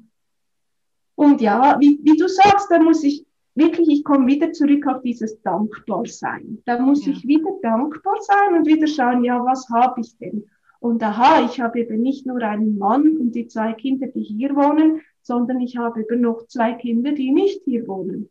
[1.16, 5.02] und ja, wie, wie du sagst, da muss ich wirklich, ich komme wieder zurück auf
[5.02, 6.62] dieses Dankbarsein.
[6.66, 7.14] Da muss ja.
[7.14, 10.44] ich wieder dankbar sein und wieder schauen, ja, was habe ich denn?
[10.82, 14.58] Und aha, ich habe eben nicht nur einen Mann und die zwei Kinder, die hier
[14.58, 18.30] wohnen, sondern ich habe eben noch zwei Kinder, die nicht hier wohnen.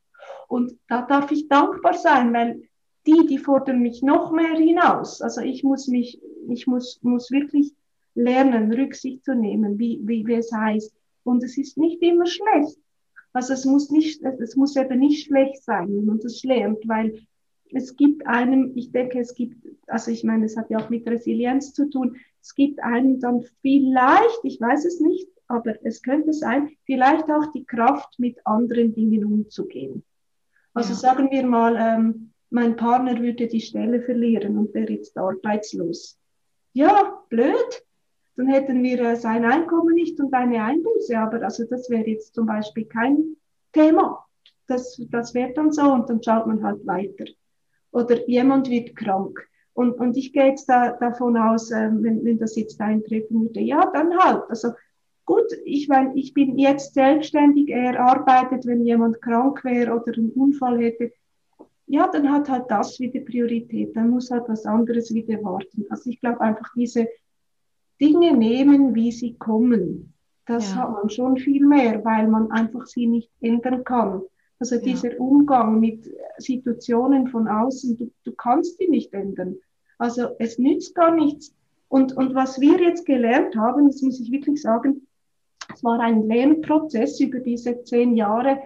[0.51, 2.61] Und da darf ich dankbar sein, weil
[3.07, 5.23] die, die fordern mich noch mehr hinaus.
[5.23, 7.73] Also ich muss mich, ich muss, muss wirklich
[8.17, 10.93] lernen, Rücksicht zu nehmen, wie, wie, wie es heißt.
[11.23, 12.77] Und es ist nicht immer schlecht.
[13.33, 17.23] Also es muss nicht, es muss eben nicht schlecht sein, wenn man das lernt, weil
[17.73, 21.07] es gibt einem, ich denke, es gibt, also ich meine, es hat ja auch mit
[21.09, 26.33] Resilienz zu tun, es gibt einem dann vielleicht, ich weiß es nicht, aber es könnte
[26.33, 30.03] sein, vielleicht auch die Kraft, mit anderen Dingen umzugehen.
[30.75, 30.99] Also ja.
[30.99, 36.19] sagen wir mal, ähm, mein Partner würde die Stelle verlieren und wäre jetzt arbeitslos.
[36.73, 37.85] Ja, blöd,
[38.37, 41.19] dann hätten wir äh, sein Einkommen nicht und eine Einbuße.
[41.19, 43.37] Aber also das wäre jetzt zum Beispiel kein
[43.73, 44.27] Thema.
[44.67, 47.25] Das, das wäre dann so und dann schaut man halt weiter.
[47.93, 49.39] Oder jemand wird krank.
[49.73, 53.61] Und, und ich gehe jetzt da, davon aus, äh, wenn, wenn das jetzt eintreten würde,
[53.61, 54.45] ja, dann halt.
[54.49, 54.71] Also
[55.25, 60.31] gut, ich meine, ich bin jetzt selbstständig, er arbeitet, wenn jemand krank wäre oder einen
[60.31, 61.13] Unfall hätte,
[61.87, 65.87] ja, dann hat halt das wieder Priorität, dann muss halt was anderes wieder warten.
[65.91, 67.09] Also ich glaube einfach diese
[68.01, 70.15] Dinge nehmen, wie sie kommen.
[70.47, 70.77] Das ja.
[70.77, 74.23] hat man schon viel mehr, weil man einfach sie nicht ändern kann.
[74.61, 74.83] Also ja.
[74.83, 79.57] dieser Umgang mit Situationen von außen, du, du kannst die nicht ändern.
[79.99, 81.55] Also es nützt gar nichts.
[81.89, 85.07] Und, und was wir jetzt gelernt haben, das muss ich wirklich sagen,
[85.75, 88.59] es war ein Lernprozess über diese zehn Jahre,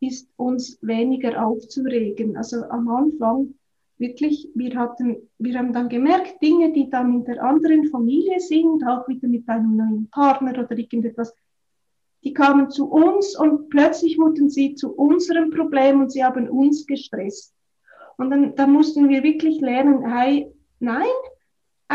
[0.00, 2.36] ist uns weniger aufzuregen.
[2.36, 3.54] Also am Anfang
[3.98, 8.86] wirklich, wir hatten, wir haben dann gemerkt, Dinge, die dann in der anderen Familie sind,
[8.86, 11.34] auch wieder mit einem neuen Partner oder irgendetwas,
[12.22, 16.86] die kamen zu uns und plötzlich wurden sie zu unserem Problem und sie haben uns
[16.86, 17.54] gestresst.
[18.16, 20.50] Und dann, dann mussten wir wirklich lernen, hey,
[20.80, 21.04] nein,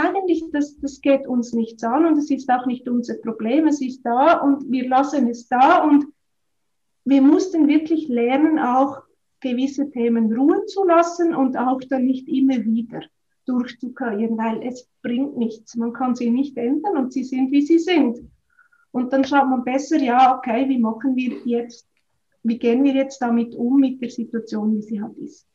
[0.04, 3.82] eigentlich, das, das geht uns nichts an und es ist auch nicht unser Problem, es
[3.82, 6.06] ist da und wir lassen es da und
[7.06, 9.02] wir mussten wirklich lernen, auch
[9.40, 13.02] gewisse Themen ruhen zu lassen und auch dann nicht immer wieder
[13.46, 15.76] durchzukreieren, weil es bringt nichts.
[15.76, 18.20] Man kann sie nicht ändern und sie sind, wie sie sind.
[18.92, 21.88] Und dann schaut man besser, ja, okay, wie machen wir jetzt,
[22.44, 25.48] wie gehen wir jetzt damit um mit der Situation, wie sie halt ist.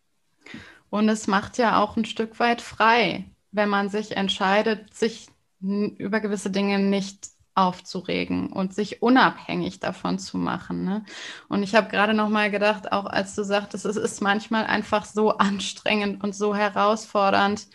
[0.90, 3.24] Und es macht ja auch ein Stück weit frei,
[3.54, 5.28] wenn man sich entscheidet, sich
[5.60, 10.84] über gewisse Dinge nicht aufzuregen und sich unabhängig davon zu machen.
[10.84, 11.04] Ne?
[11.48, 15.04] Und ich habe gerade noch mal gedacht, auch als du sagtest, es ist manchmal einfach
[15.04, 17.68] so anstrengend und so herausfordernd.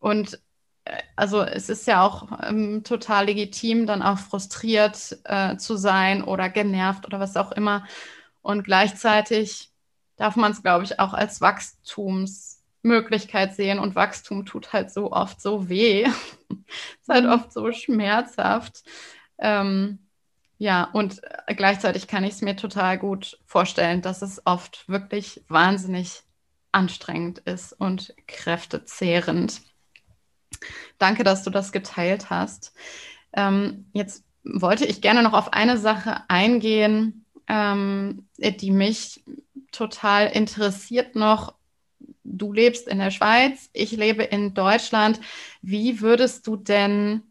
[0.00, 0.40] Und
[0.84, 6.24] äh, also es ist ja auch ähm, total legitim, dann auch frustriert äh, zu sein
[6.24, 7.86] oder genervt oder was auch immer.
[8.40, 9.70] Und gleichzeitig
[10.16, 11.42] darf man es, glaube ich, auch als
[12.84, 13.78] Wachstumsmöglichkeit sehen.
[13.78, 16.04] Und Wachstum tut halt so oft so weh.
[17.00, 17.30] ist halt mhm.
[17.30, 18.82] oft so schmerzhaft.
[19.38, 19.98] Ähm,
[20.58, 21.20] ja, und
[21.56, 26.22] gleichzeitig kann ich es mir total gut vorstellen, dass es oft wirklich wahnsinnig
[26.70, 29.60] anstrengend ist und kräftezehrend.
[30.98, 32.72] Danke, dass du das geteilt hast.
[33.32, 39.24] Ähm, jetzt wollte ich gerne noch auf eine Sache eingehen, ähm, die mich
[39.72, 41.54] total interessiert noch.
[42.24, 45.20] Du lebst in der Schweiz, ich lebe in Deutschland.
[45.62, 47.22] Wie würdest du denn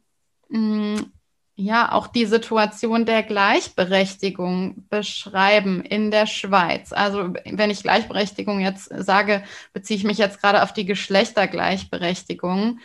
[0.49, 1.11] mh, mm,
[1.55, 6.93] ja auch die Situation der Gleichberechtigung beschreiben in der Schweiz?
[6.93, 12.79] Also wenn ich Gleichberechtigung jetzt sage, beziehe ich mich jetzt gerade auf die Geschlechtergleichberechtigung.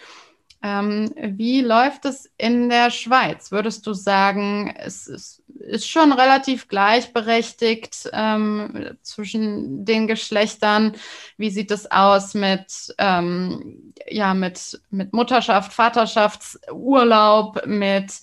[0.60, 3.52] Ähm, wie läuft es in der Schweiz?
[3.52, 10.96] Würdest du sagen, es ist, ist schon relativ gleichberechtigt ähm, zwischen den Geschlechtern?
[11.36, 18.14] Wie sieht es aus mit, ähm, ja, mit, mit Mutterschaft, Vaterschaftsurlaub, mit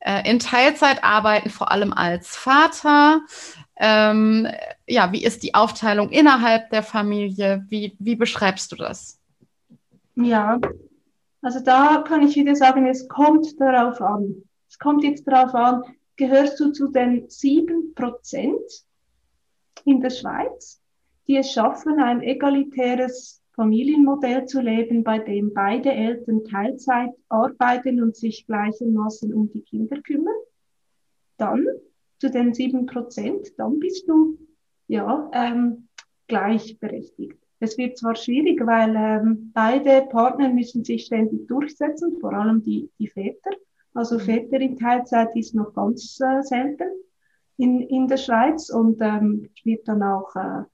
[0.00, 3.20] äh, in Teilzeit arbeiten, vor allem als Vater?
[3.76, 4.48] Ähm,
[4.88, 7.64] ja, wie ist die Aufteilung innerhalb der Familie?
[7.68, 9.20] Wie, wie beschreibst du das?
[10.16, 10.58] Ja,
[11.46, 14.42] also da kann ich wieder sagen, es kommt darauf an.
[14.68, 15.84] Es kommt jetzt darauf an,
[16.16, 18.84] gehörst du zu den sieben Prozent
[19.84, 20.82] in der Schweiz,
[21.28, 28.16] die es schaffen, ein egalitäres Familienmodell zu leben, bei dem beide Eltern Teilzeit arbeiten und
[28.16, 30.34] sich gleichermaßen um die Kinder kümmern.
[31.36, 31.64] Dann
[32.18, 34.36] zu den sieben Prozent, dann bist du
[34.88, 35.86] ja ähm,
[36.26, 37.45] gleichberechtigt.
[37.58, 42.90] Es wird zwar schwierig, weil ähm, beide Partner müssen sich ständig durchsetzen, vor allem die,
[42.98, 43.50] die Väter.
[43.94, 44.20] Also mhm.
[44.20, 46.90] Väter in Teilzeit ist noch ganz äh, selten
[47.56, 50.64] in, in der Schweiz und ähm, wird dann auch, äh,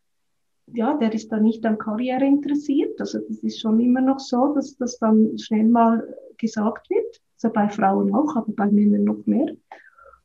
[0.74, 3.00] ja, der ist dann nicht an Karriere interessiert.
[3.00, 6.02] Also das ist schon immer noch so, dass das dann schnell mal
[6.38, 7.20] gesagt wird.
[7.36, 9.54] Also bei Frauen auch, aber bei Männern noch mehr.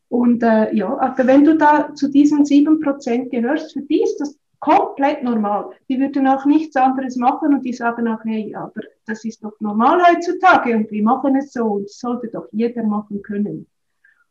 [0.10, 4.18] Und äh, ja, aber wenn du da zu diesen sieben Prozent gehörst, für die ist
[4.18, 5.72] das komplett normal.
[5.90, 9.60] Die würden auch nichts anderes machen und die sagen auch, hey, aber das ist doch
[9.60, 13.68] normal heutzutage und wir machen es so und sollte doch jeder machen können.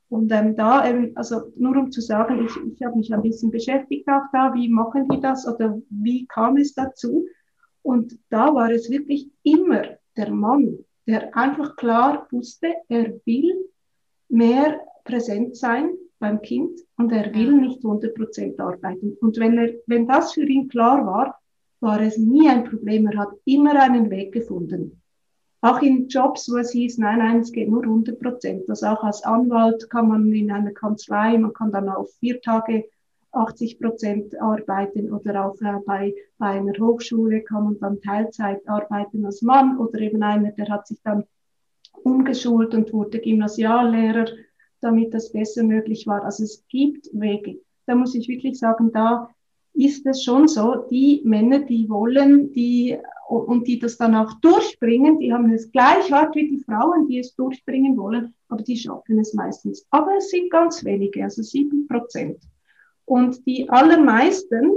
[0.09, 3.51] Und ähm, da, ähm, also nur um zu sagen, ich, ich habe mich ein bisschen
[3.51, 7.27] beschäftigt auch da, wie machen die das oder wie kam es dazu?
[7.83, 9.83] Und da war es wirklich immer
[10.17, 13.69] der Mann, der einfach klar wusste, er will
[14.29, 15.91] mehr präsent sein
[16.27, 19.17] beim Kind und er will nicht 100% arbeiten.
[19.21, 21.39] Und wenn, er, wenn das für ihn klar war,
[21.81, 23.07] war es nie ein Problem.
[23.07, 25.03] Er hat immer einen Weg gefunden.
[25.61, 28.69] Auch in Jobs, wo es hieß, nein, nein, es geht nur 100 Prozent.
[28.69, 32.85] Also auch als Anwalt kann man in einer Kanzlei, man kann dann auf vier Tage
[33.33, 39.27] 80 Prozent arbeiten oder auch äh, bei, bei einer Hochschule kann man dann Teilzeit arbeiten
[39.27, 41.25] als Mann oder eben einer, der hat sich dann
[42.03, 44.27] umgeschult und wurde Gymnasiallehrer
[44.87, 46.25] damit das besser möglich war.
[46.25, 47.59] Also es gibt Wege.
[47.87, 49.29] Da muss ich wirklich sagen, da
[49.75, 52.97] ist es schon so, die Männer, die wollen, die
[53.29, 57.19] und die das dann auch durchbringen, die haben es gleich hart wie die Frauen, die
[57.19, 59.85] es durchbringen wollen, aber die schaffen es meistens.
[59.91, 62.39] Aber es sind ganz wenige, also sieben Prozent.
[63.05, 64.71] Und die allermeisten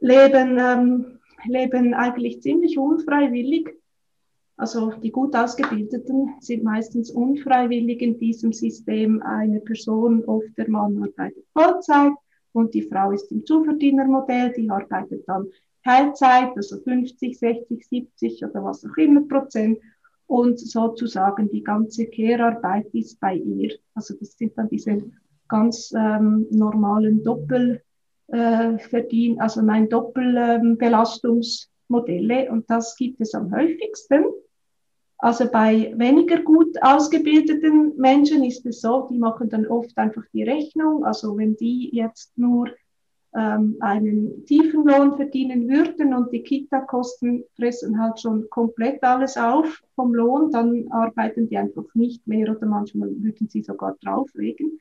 [0.00, 3.77] leben, ähm, leben eigentlich ziemlich unfreiwillig
[4.58, 9.22] also die gut ausgebildeten sind meistens unfreiwillig in diesem System.
[9.22, 12.10] Eine Person, oft der Mann arbeitet Vollzeit
[12.52, 15.46] und die Frau ist im Zuverdienermodell, die arbeitet dann
[15.84, 19.78] Teilzeit, also 50, 60, 70 oder was auch immer Prozent.
[20.26, 23.76] Und sozusagen die ganze Care-Arbeit ist bei ihr.
[23.94, 25.04] Also das sind dann diese
[25.48, 32.46] ganz ähm, normalen Doppelverdien, äh, also nein, Doppelbelastungsmodelle.
[32.46, 34.24] Ähm, und das gibt es am häufigsten.
[35.18, 40.44] Also bei weniger gut ausgebildeten Menschen ist es so, die machen dann oft einfach die
[40.44, 41.04] Rechnung.
[41.04, 42.72] Also wenn die jetzt nur äh,
[43.36, 49.82] ähm, einen tiefen Lohn verdienen würden und die Kita-Kosten fressen halt schon komplett alles auf
[49.94, 54.80] vom Lohn, dann arbeiten die einfach nicht mehr oder manchmal würden sie sogar drauflegen.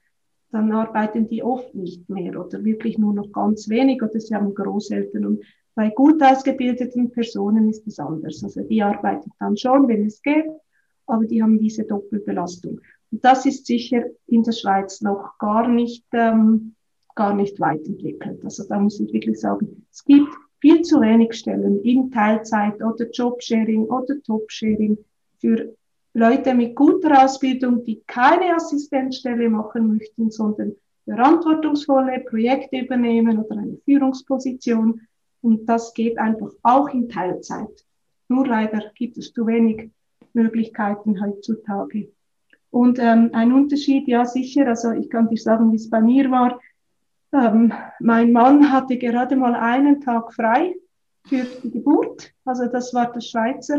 [0.52, 4.56] Dann arbeiten die oft nicht mehr oder wirklich nur noch ganz wenig oder sie haben
[4.56, 5.26] Großeltern.
[5.26, 5.44] Und
[5.78, 8.44] bei gut ausgebildeten Personen ist es anders.
[8.44, 10.48] Also die arbeiten dann schon, wenn es geht,
[11.06, 12.82] aber die haben diese Doppelbelastung.
[13.12, 16.74] Und das ist sicher in der Schweiz noch gar nicht ähm,
[17.14, 18.44] gar nicht weit entwickelt.
[18.44, 23.08] Also da muss ich wirklich sagen, es gibt viel zu wenig Stellen in Teilzeit oder
[23.12, 24.98] Jobsharing oder Topsharing
[25.40, 25.76] für
[26.16, 30.74] Leute mit guter Ausbildung, die keine Assistenzstelle machen möchten, sondern
[31.06, 35.02] verantwortungsvolle Projekte übernehmen oder eine Führungsposition.
[35.42, 37.86] Und das geht einfach auch in Teilzeit.
[38.28, 39.92] Nur leider gibt es zu wenig
[40.34, 42.12] Möglichkeiten heutzutage.
[42.70, 46.30] Und ähm, ein Unterschied, ja sicher, also ich kann dir sagen, wie es bei mir
[46.30, 46.60] war.
[47.32, 50.76] Ähm, mein Mann hatte gerade mal einen Tag frei
[51.26, 52.34] für die Geburt.
[52.46, 53.78] Also das war das Schweizer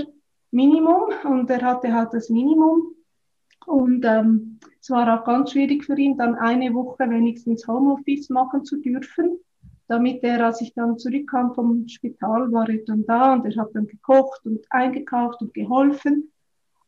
[0.51, 2.95] Minimum und er hatte halt das Minimum.
[3.67, 8.65] Und ähm, es war auch ganz schwierig für ihn, dann eine Woche wenigstens Homeoffice machen
[8.65, 9.39] zu dürfen,
[9.89, 13.75] damit er, als ich dann zurückkam vom Spital, war er dann da und er hat
[13.75, 16.31] dann gekocht und eingekauft und geholfen.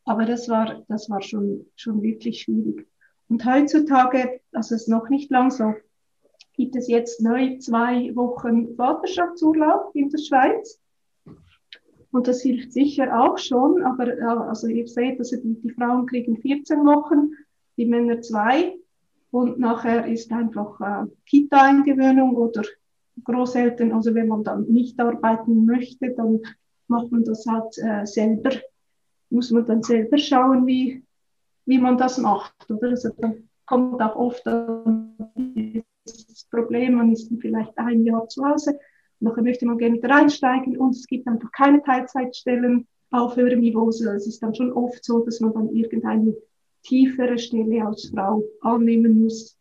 [0.05, 2.87] Aber das war, das war schon, schon wirklich schwierig.
[3.29, 5.75] Und heutzutage, also es ist noch nicht lang so,
[6.55, 10.79] gibt es jetzt neu zwei Wochen Vaterschaftsurlaub in der Schweiz.
[12.11, 16.37] Und das hilft sicher auch schon, aber also ihr seht, also die, die Frauen kriegen
[16.37, 17.31] 14 Wochen,
[17.77, 18.77] die Männer zwei.
[19.31, 22.63] Und nachher ist einfach äh, Kita-Eingewöhnung oder
[23.25, 26.41] Großeltern, also wenn man dann nicht arbeiten möchte, dann
[26.87, 28.51] macht man das halt äh, selber,
[29.31, 31.03] muss man dann selber schauen, wie,
[31.67, 32.71] wie man das macht.
[32.71, 32.91] Oder?
[32.91, 38.79] Also dann kommt auch oft das Problem, man ist vielleicht ein Jahr zu Hause,
[39.21, 43.87] nachher möchte man gerne wieder einsteigen und es gibt einfach keine Teilzeitstellen auf höherem Niveau.
[43.87, 46.35] Also es ist dann schon oft so, dass man dann irgendeine
[46.83, 49.57] tiefere Stelle als Frau annehmen muss.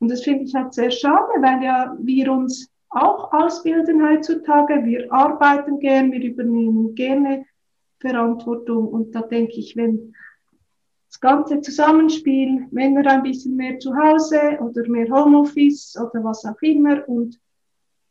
[0.00, 4.84] Und das finde ich halt sehr schade, weil ja wir uns auch ausbilden heutzutage.
[4.84, 7.44] Wir arbeiten gern, wir übernehmen gerne
[8.00, 8.88] Verantwortung.
[8.88, 10.14] Und da denke ich, wenn
[11.08, 16.60] das ganze Zusammenspiel, Männer ein bisschen mehr zu Hause oder mehr Homeoffice oder was auch
[16.60, 17.38] immer und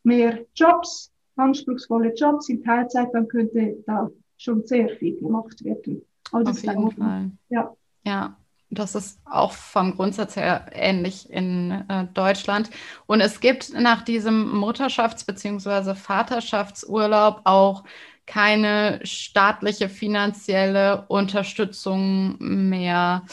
[0.03, 6.05] mehr Jobs, anspruchsvolle Jobs in Teilzeit, dann könnte da schon sehr viel gemacht werden.
[6.31, 7.31] Also Auf jeden Fall.
[7.49, 7.75] Ja.
[8.03, 8.37] ja.
[8.73, 12.69] Das ist auch vom Grundsatz her ähnlich in äh, Deutschland.
[13.05, 15.95] Und es gibt nach diesem Mutterschafts- bzw.
[15.95, 17.83] Vaterschaftsurlaub auch
[18.25, 23.23] keine staatliche finanzielle Unterstützung mehr,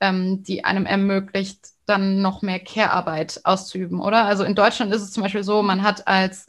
[0.00, 4.24] ähm, die einem ermöglicht, dann noch mehr Care-Arbeit auszuüben, oder?
[4.24, 6.46] Also in Deutschland ist es zum Beispiel so, man hat als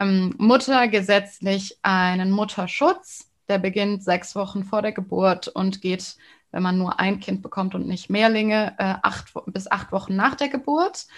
[0.00, 6.16] ähm, Mutter gesetzlich einen Mutterschutz, der beginnt sechs Wochen vor der Geburt und geht,
[6.54, 10.36] wenn man nur ein Kind bekommt und nicht Mehrlinge, äh, acht, bis acht Wochen nach
[10.36, 11.08] der Geburt.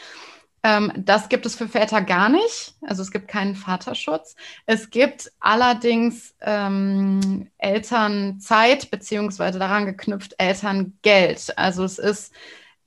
[0.62, 2.74] Ähm, das gibt es für Väter gar nicht.
[2.80, 4.34] Also es gibt keinen Vaterschutz.
[4.64, 11.53] Es gibt allerdings ähm, Elternzeit beziehungsweise daran geknüpft Elterngeld.
[11.59, 12.32] Also es ist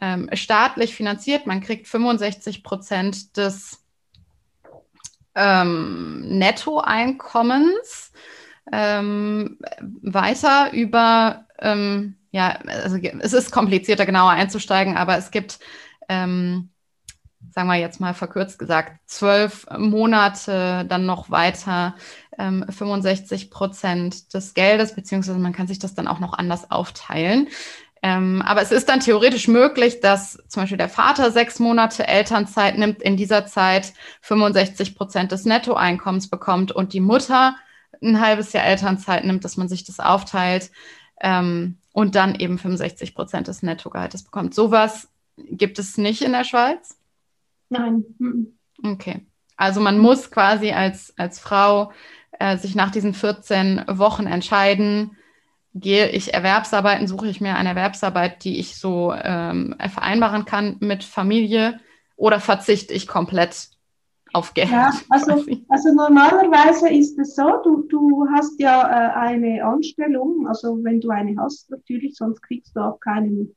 [0.02, 1.46] ähm, staatlich finanziert.
[1.46, 3.86] Man kriegt 65 Prozent des
[5.36, 8.12] ähm, Nettoeinkommens
[8.72, 9.60] ähm,
[10.02, 15.60] weiter über, ähm, ja, also es ist komplizierter genauer einzusteigen, aber es gibt
[16.08, 16.70] ähm,
[17.52, 21.96] sagen wir jetzt mal verkürzt gesagt, zwölf Monate dann noch weiter
[22.38, 27.48] ähm, 65 Prozent des Geldes, beziehungsweise man kann sich das dann auch noch anders aufteilen.
[28.02, 32.78] Ähm, aber es ist dann theoretisch möglich, dass zum Beispiel der Vater sechs Monate Elternzeit
[32.78, 37.56] nimmt, in dieser Zeit 65 Prozent des Nettoeinkommens bekommt und die Mutter
[38.02, 40.72] ein halbes Jahr Elternzeit nimmt, dass man sich das aufteilt
[41.20, 44.54] ähm, und dann eben 65 Prozent des Nettogehaltes bekommt.
[44.54, 46.98] Sowas gibt es nicht in der Schweiz?
[47.70, 48.04] Nein.
[48.84, 49.26] Okay.
[49.56, 51.92] Also man muss quasi als, als Frau
[52.40, 55.18] äh, sich nach diesen 14 Wochen entscheiden,
[55.76, 61.04] gehe ich Erwerbsarbeiten, suche ich mir eine Erwerbsarbeit, die ich so ähm, vereinbaren kann mit
[61.04, 61.80] Familie
[62.16, 63.70] oder verzichte ich komplett
[64.34, 64.70] auf Geld?
[64.70, 70.84] Ja, also, also normalerweise ist es so, du, du hast ja äh, eine Anstellung, also
[70.84, 73.56] wenn du eine hast, natürlich, sonst kriegst du auch keinen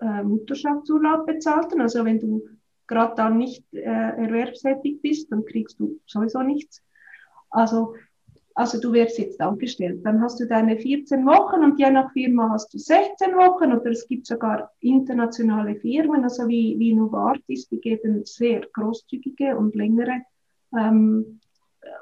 [0.00, 1.80] äh, Mutterschaftsurlaub bezahlten.
[1.80, 2.42] Also wenn du
[2.86, 6.82] gerade dann nicht äh, erwerbstätig bist, dann kriegst du sowieso nichts.
[7.50, 7.94] Also,
[8.58, 10.04] also du wirst jetzt angestellt.
[10.04, 13.92] Dann hast du deine 14 Wochen und je nach Firma hast du 16 Wochen oder
[13.92, 20.22] es gibt sogar internationale Firmen, also wie, wie Novartis, die geben sehr großzügige und längere
[20.76, 21.38] ähm,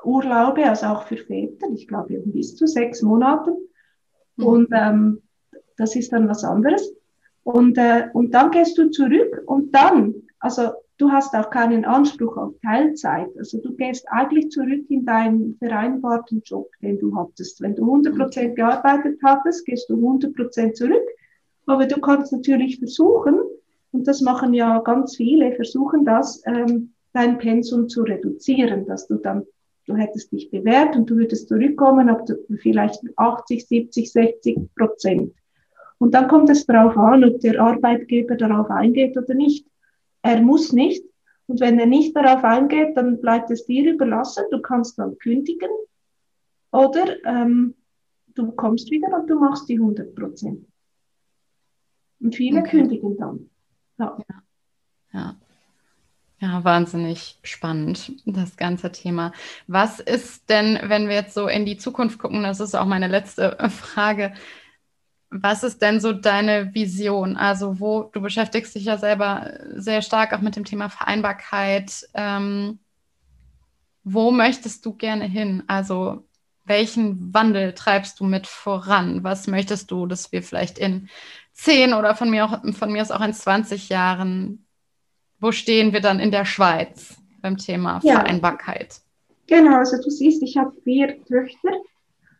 [0.02, 3.52] Urlaube, also auch für Väter, ich glaube bis zu sechs Monaten.
[4.36, 4.46] Mhm.
[4.46, 5.22] Und ähm,
[5.76, 6.90] das ist dann was anderes.
[7.42, 12.36] Und, äh, und dann gehst du zurück und dann, also du hast auch keinen Anspruch
[12.36, 13.28] auf Teilzeit.
[13.38, 17.60] Also du gehst eigentlich zurück in deinen vereinbarten Job, den du hattest.
[17.60, 21.06] Wenn du 100 Prozent gearbeitet hattest, gehst du 100 Prozent zurück.
[21.66, 23.38] Aber du kannst natürlich versuchen,
[23.92, 29.16] und das machen ja ganz viele, versuchen das, ähm, dein Pensum zu reduzieren, dass du
[29.16, 29.44] dann,
[29.86, 32.20] du hättest dich bewährt und du würdest zurückkommen auf
[32.60, 35.32] vielleicht 80, 70, 60 Prozent.
[35.98, 39.66] Und dann kommt es darauf an, ob der Arbeitgeber darauf eingeht oder nicht.
[40.26, 41.04] Er muss nicht.
[41.46, 44.44] Und wenn er nicht darauf eingeht, dann bleibt es dir überlassen.
[44.50, 45.70] Du kannst dann kündigen
[46.72, 47.74] oder ähm,
[48.34, 50.66] du kommst wieder und du machst die 100 Prozent.
[52.20, 52.70] Und viele okay.
[52.70, 53.50] kündigen dann.
[53.98, 54.18] Ja.
[55.12, 55.36] ja.
[56.38, 59.32] Ja, wahnsinnig spannend, das ganze Thema.
[59.68, 63.08] Was ist denn, wenn wir jetzt so in die Zukunft gucken, das ist auch meine
[63.08, 64.34] letzte Frage,
[65.42, 67.36] was ist denn so deine Vision?
[67.36, 72.08] Also, wo du beschäftigst dich ja selber sehr stark auch mit dem Thema Vereinbarkeit.
[72.14, 72.78] Ähm,
[74.04, 75.64] wo möchtest du gerne hin?
[75.66, 76.24] Also,
[76.64, 79.24] welchen Wandel treibst du mit voran?
[79.24, 81.08] Was möchtest du, dass wir vielleicht in
[81.52, 84.66] zehn oder von mir, auch, von mir aus auch in 20 Jahren,
[85.40, 88.14] wo stehen wir dann in der Schweiz beim Thema ja.
[88.14, 89.00] Vereinbarkeit?
[89.46, 91.70] Genau, also du siehst, ich habe vier Töchter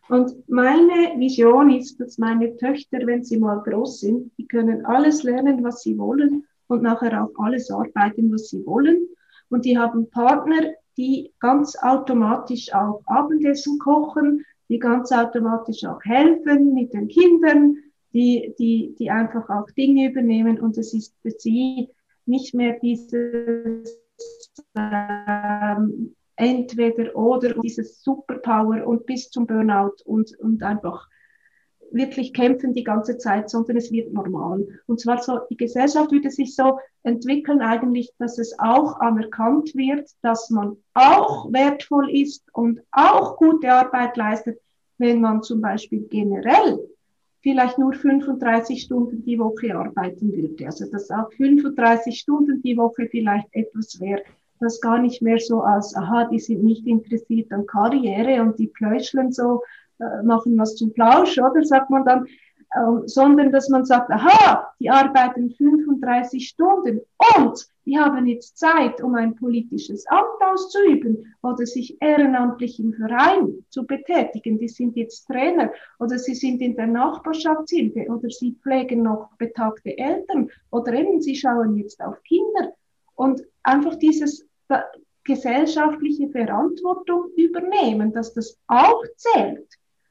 [0.09, 5.23] und meine Vision ist, dass meine Töchter, wenn sie mal groß sind, die können alles
[5.23, 9.07] lernen, was sie wollen und nachher auch alles arbeiten, was sie wollen.
[9.49, 16.73] Und die haben Partner, die ganz automatisch auch Abendessen kochen, die ganz automatisch auch helfen
[16.73, 17.77] mit den Kindern,
[18.13, 20.59] die, die, die einfach auch Dinge übernehmen.
[20.59, 21.89] Und es ist für sie
[22.25, 23.99] nicht mehr dieses
[24.75, 31.09] ähm, entweder oder dieses Superpower und bis zum Burnout und, und einfach
[31.91, 34.67] wirklich kämpfen die ganze Zeit, sondern es wird normal.
[34.85, 40.09] Und zwar so, die Gesellschaft würde sich so entwickeln eigentlich, dass es auch anerkannt wird,
[40.21, 44.59] dass man auch wertvoll ist und auch gute Arbeit leistet,
[44.97, 46.79] wenn man zum Beispiel generell
[47.41, 50.65] vielleicht nur 35 Stunden die Woche arbeiten würde.
[50.65, 54.23] Also dass auch 35 Stunden die Woche vielleicht etwas wäre,
[54.59, 58.67] das gar nicht mehr so als, aha, die sind nicht interessiert an Karriere und die
[58.67, 59.63] pläuscheln so,
[59.99, 62.25] äh, machen was zum Plausch, oder sagt man dann,
[62.71, 67.01] äh, sondern dass man sagt, aha, die arbeiten 35 Stunden
[67.37, 73.65] und die haben jetzt Zeit, um ein politisches Amt auszuüben oder sich ehrenamtlich im Verein
[73.69, 74.59] zu betätigen.
[74.59, 79.97] Die sind jetzt Trainer oder sie sind in der Nachbarschaftshilfe oder sie pflegen noch betagte
[79.97, 82.73] Eltern oder eben sie schauen jetzt auf Kinder.
[83.15, 84.46] Und einfach dieses
[85.23, 89.67] gesellschaftliche Verantwortung übernehmen, dass das auch zählt.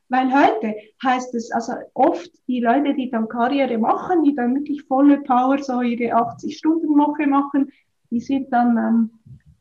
[0.09, 4.85] Weil heute heißt es, also oft die Leute, die dann Karriere machen, die dann wirklich
[4.85, 7.73] volle Power so ihre 80-Stunden-Woche machen,
[8.11, 9.11] die sind dann, ähm,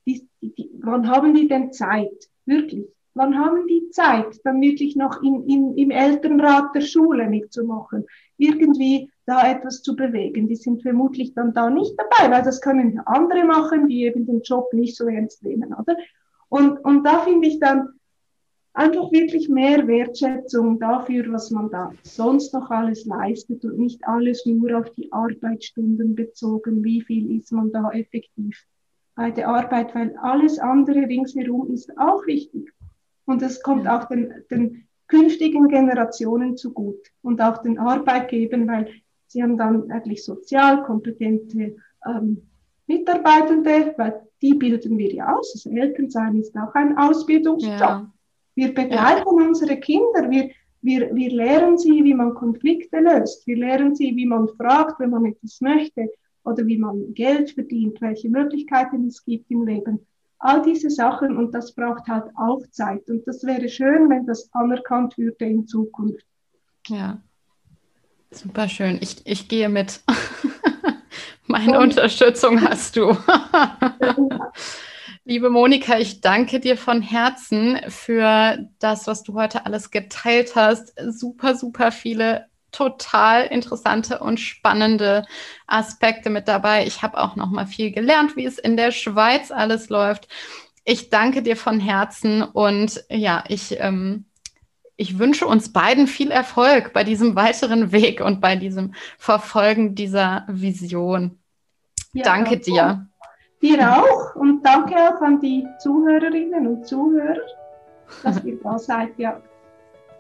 [0.06, 2.30] die, die, wann haben die denn Zeit?
[2.46, 2.86] Wirklich?
[3.16, 8.06] Wann haben die Zeit, dann wirklich noch in, in, im Elternrat der Schule mitzumachen?
[8.38, 10.48] Irgendwie da etwas zu bewegen.
[10.48, 14.42] Die sind vermutlich dann da nicht dabei, weil das können andere machen, die eben den
[14.42, 15.96] Job nicht so ernst nehmen, oder?
[16.50, 17.90] Und, und da finde ich dann
[18.74, 24.46] einfach wirklich mehr Wertschätzung dafür, was man da sonst noch alles leistet und nicht alles
[24.46, 28.66] nur auf die Arbeitsstunden bezogen, wie viel ist man da effektiv
[29.16, 32.74] bei der Arbeit, weil alles andere ringsherum ist auch wichtig.
[33.26, 38.88] Und es kommt auch den, den künftigen Generationen zugut und auch den Arbeitgebern, weil
[39.28, 41.76] Sie haben dann eigentlich sozial kompetente
[42.06, 42.42] ähm,
[42.88, 45.52] Mitarbeitende, weil die bilden wir ja aus.
[45.56, 47.80] Also Elternsein ist auch ein Ausbildungsjob.
[47.80, 48.14] Ja.
[48.56, 49.48] Wir begleiten ja.
[49.48, 50.52] unsere Kinder, wir,
[50.82, 53.46] wir, wir lehren sie, wie man Konflikte löst.
[53.48, 56.10] Wir lehren sie, wie man fragt, wenn man etwas möchte
[56.44, 60.06] oder wie man Geld verdient, welche Möglichkeiten es gibt im Leben.
[60.46, 63.10] All diese Sachen und das braucht halt auch Zeit.
[63.10, 66.26] Und das wäre schön, wenn das anerkannt würde in Zukunft.
[66.88, 67.20] Ja,
[68.36, 68.98] Super schön.
[69.02, 70.02] Ich, ich gehe mit.
[71.48, 71.92] Meine Und.
[71.92, 73.16] Unterstützung hast du.
[75.24, 80.94] Liebe Monika, ich danke dir von Herzen für das, was du heute alles geteilt hast.
[81.08, 82.46] Super, super viele
[82.76, 85.26] total interessante und spannende
[85.68, 86.86] Aspekte mit dabei.
[86.86, 90.28] Ich habe auch noch mal viel gelernt, wie es in der Schweiz alles läuft.
[90.84, 94.26] Ich danke dir von Herzen und ja, ich ähm,
[94.98, 100.46] ich wünsche uns beiden viel Erfolg bei diesem weiteren Weg und bei diesem Verfolgen dieser
[100.48, 101.38] Vision.
[102.14, 103.08] Ja, Danke dir.
[103.62, 107.42] Dir auch und danke auch an die Zuhörerinnen und Zuhörer,
[108.24, 109.18] dass ihr da seid.
[109.18, 109.42] Ja.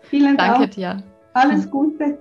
[0.01, 0.53] Vielen Dank.
[0.53, 1.03] Danke dir.
[1.33, 2.17] Alles Gute.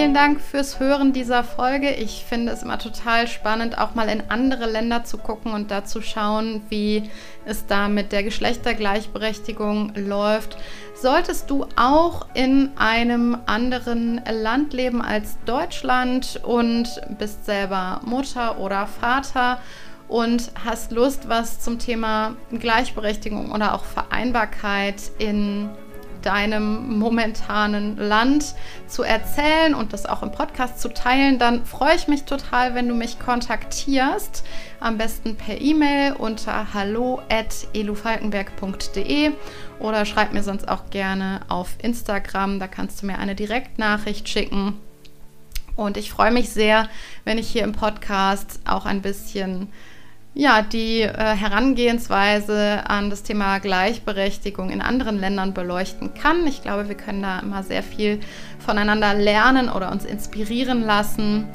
[0.00, 1.90] Vielen Dank fürs Hören dieser Folge.
[1.90, 5.84] Ich finde es immer total spannend, auch mal in andere Länder zu gucken und da
[5.84, 7.10] zu schauen, wie
[7.44, 10.56] es da mit der Geschlechtergleichberechtigung läuft.
[10.94, 16.88] Solltest du auch in einem anderen Land leben als Deutschland und
[17.18, 19.60] bist selber Mutter oder Vater
[20.08, 25.68] und hast Lust, was zum Thema Gleichberechtigung oder auch Vereinbarkeit in
[26.22, 28.54] deinem momentanen Land
[28.86, 32.88] zu erzählen und das auch im Podcast zu teilen, dann freue ich mich total, wenn
[32.88, 34.44] du mich kontaktierst.
[34.80, 39.30] Am besten per E-Mail unter hallo.elufalkenberg.de
[39.78, 42.58] oder schreib mir sonst auch gerne auf Instagram.
[42.58, 44.76] Da kannst du mir eine Direktnachricht schicken.
[45.76, 46.90] Und ich freue mich sehr,
[47.24, 49.68] wenn ich hier im Podcast auch ein bisschen
[50.40, 56.46] ja, die äh, Herangehensweise an das Thema Gleichberechtigung in anderen Ländern beleuchten kann.
[56.46, 58.20] Ich glaube, wir können da immer sehr viel
[58.58, 61.46] voneinander lernen oder uns inspirieren lassen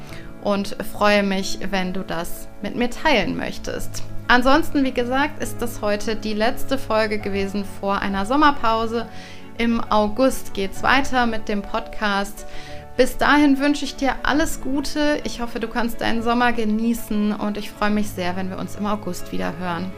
[0.44, 4.04] und freue mich, wenn du das mit mir teilen möchtest.
[4.28, 9.08] Ansonsten, wie gesagt, ist das heute die letzte Folge gewesen vor einer Sommerpause.
[9.58, 12.46] Im August geht es weiter mit dem Podcast.
[12.96, 15.20] Bis dahin wünsche ich dir alles Gute.
[15.24, 18.76] Ich hoffe, du kannst deinen Sommer genießen und ich freue mich sehr, wenn wir uns
[18.76, 19.92] im August wieder hören.